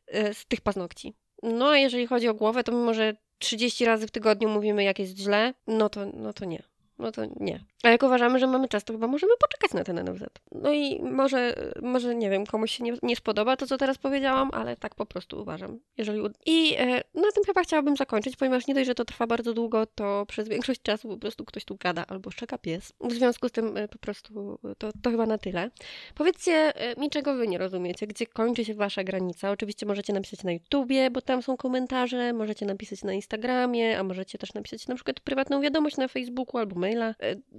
e, 0.07 0.35
z 0.35 0.47
tych 0.47 0.61
paznokci. 0.61 1.15
No 1.43 1.69
a 1.69 1.79
jeżeli 1.79 2.07
chodzi 2.07 2.29
o 2.29 2.35
głowę, 2.35 2.65
to 2.65 2.73
mimo, 2.73 2.95
że 2.95 3.17
30 3.39 3.85
razy 3.85 4.07
w 4.07 4.11
tygodniu 4.11 4.49
mówimy, 4.49 4.85
jak 4.85 4.99
jest 4.99 5.19
źle, 5.19 5.55
no 5.67 5.89
to, 5.89 6.07
no 6.07 6.33
to 6.33 6.45
nie 6.45 6.63
no 6.99 7.13
to 7.13 7.23
nie. 7.41 7.65
A 7.83 7.89
jak 7.89 8.03
uważamy, 8.03 8.39
że 8.39 8.47
mamy 8.47 8.69
czas, 8.69 8.85
to 8.85 8.93
chyba 8.93 9.07
możemy 9.07 9.33
poczekać 9.41 9.75
na 9.75 9.85
ten 9.85 10.11
NFZ. 10.11 10.25
No 10.53 10.73
i 10.73 11.03
może, 11.03 11.55
może 11.83 12.15
nie 12.15 12.31
wiem, 12.31 12.47
komuś 12.47 12.71
się 12.71 12.85
nie, 12.85 12.95
nie 13.03 13.17
spodoba 13.17 13.57
to, 13.57 13.67
co 13.67 13.79
teraz 13.79 13.99
powiedziałam, 13.99 14.51
ale 14.53 14.77
tak 14.77 14.95
po 14.95 15.07
prostu 15.07 15.41
uważam. 15.41 15.79
Jeżeli 15.97 16.21
I 16.47 16.75
e, 16.79 16.87
na 17.15 17.33
tym 17.35 17.45
chyba 17.47 17.63
chciałabym 17.63 17.97
zakończyć, 17.97 18.37
ponieważ 18.37 18.67
nie 18.67 18.75
dość, 18.75 18.87
że 18.87 18.95
to 18.95 19.05
trwa 19.05 19.27
bardzo 19.27 19.55
długo, 19.55 19.87
to 19.87 20.27
przez 20.29 20.49
większość 20.49 20.83
czasu 20.83 21.09
po 21.09 21.17
prostu 21.17 21.45
ktoś 21.45 21.65
tu 21.65 21.77
gada 21.77 22.05
albo 22.09 22.31
szczeka 22.31 22.59
pies. 22.59 22.93
W 23.01 23.13
związku 23.13 23.49
z 23.49 23.53
tym 23.53 23.77
e, 23.77 23.89
po 23.89 23.99
prostu 23.99 24.59
to, 24.79 24.91
to 25.03 25.11
chyba 25.11 25.27
na 25.27 25.39
tyle. 25.39 25.71
Powiedzcie 26.15 26.53
e, 26.53 27.01
mi, 27.01 27.11
czego 27.11 27.35
wy 27.35 27.49
nie 27.49 27.59
rozumiecie, 27.59 28.07
gdzie 28.07 28.27
kończy 28.27 28.65
się 28.65 28.75
wasza 28.75 29.05
granica. 29.05 29.51
Oczywiście 29.51 29.87
możecie 29.87 30.13
napisać 30.13 30.45
na 30.45 30.53
YouTubie, 30.53 31.11
bo 31.11 31.21
tam 31.21 31.43
są 31.43 31.57
komentarze, 31.57 32.33
możecie 32.33 32.67
napisać 32.67 33.05
na 33.05 33.13
Instagramie, 33.13 33.99
a 33.99 34.03
możecie 34.03 34.39
też 34.39 34.55
napisać 34.55 34.87
na 34.87 34.95
przykład 34.95 35.21
prywatną 35.21 35.61
wiadomość 35.61 35.97
na 35.97 36.09
Facebooku 36.09 36.59
albo 36.59 36.81
maila. 36.81 37.15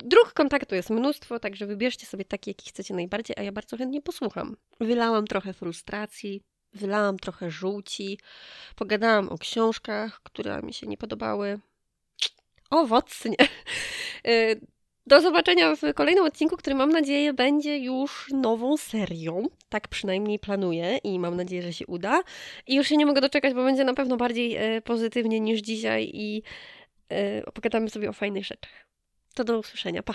Dróg 0.09 0.33
kontaktu 0.33 0.75
jest 0.75 0.89
mnóstwo, 0.89 1.39
także 1.39 1.65
wybierzcie 1.65 2.05
sobie 2.05 2.25
taki, 2.25 2.49
jaki 2.49 2.69
chcecie 2.69 2.93
najbardziej, 2.93 3.35
a 3.39 3.43
ja 3.43 3.51
bardzo 3.51 3.77
chętnie 3.77 4.01
posłucham. 4.01 4.55
Wylałam 4.79 5.27
trochę 5.27 5.53
frustracji, 5.53 6.41
wylałam 6.73 7.19
trochę 7.19 7.51
żółci, 7.51 8.19
pogadałam 8.75 9.29
o 9.29 9.37
książkach, 9.37 10.19
które 10.23 10.61
mi 10.61 10.73
się 10.73 10.87
nie 10.87 10.97
podobały. 10.97 11.59
Owocnie. 12.69 13.35
E, 14.27 14.55
do 15.07 15.21
zobaczenia 15.21 15.75
w 15.75 15.93
kolejnym 15.93 16.25
odcinku, 16.25 16.57
który 16.57 16.75
mam 16.75 16.89
nadzieję 16.89 17.33
będzie 17.33 17.77
już 17.77 18.27
nową 18.33 18.77
serią. 18.77 19.43
Tak 19.69 19.87
przynajmniej 19.87 20.39
planuję 20.39 20.97
i 20.97 21.19
mam 21.19 21.35
nadzieję, 21.35 21.61
że 21.61 21.73
się 21.73 21.87
uda. 21.87 22.21
I 22.67 22.75
już 22.75 22.87
się 22.87 22.97
nie 22.97 23.05
mogę 23.05 23.21
doczekać, 23.21 23.53
bo 23.53 23.63
będzie 23.63 23.83
na 23.83 23.93
pewno 23.93 24.17
bardziej 24.17 24.55
e, 24.55 24.81
pozytywnie 24.81 25.39
niż 25.39 25.59
dzisiaj 25.59 26.11
i 26.13 26.43
opowiadamy 27.45 27.89
sobie 27.89 28.09
o 28.09 28.13
fajnych 28.13 28.45
rzeczach. 28.45 28.88
To 29.39 29.43
do 29.43 29.59
usłyszenia. 29.59 30.03
Pa! 30.03 30.13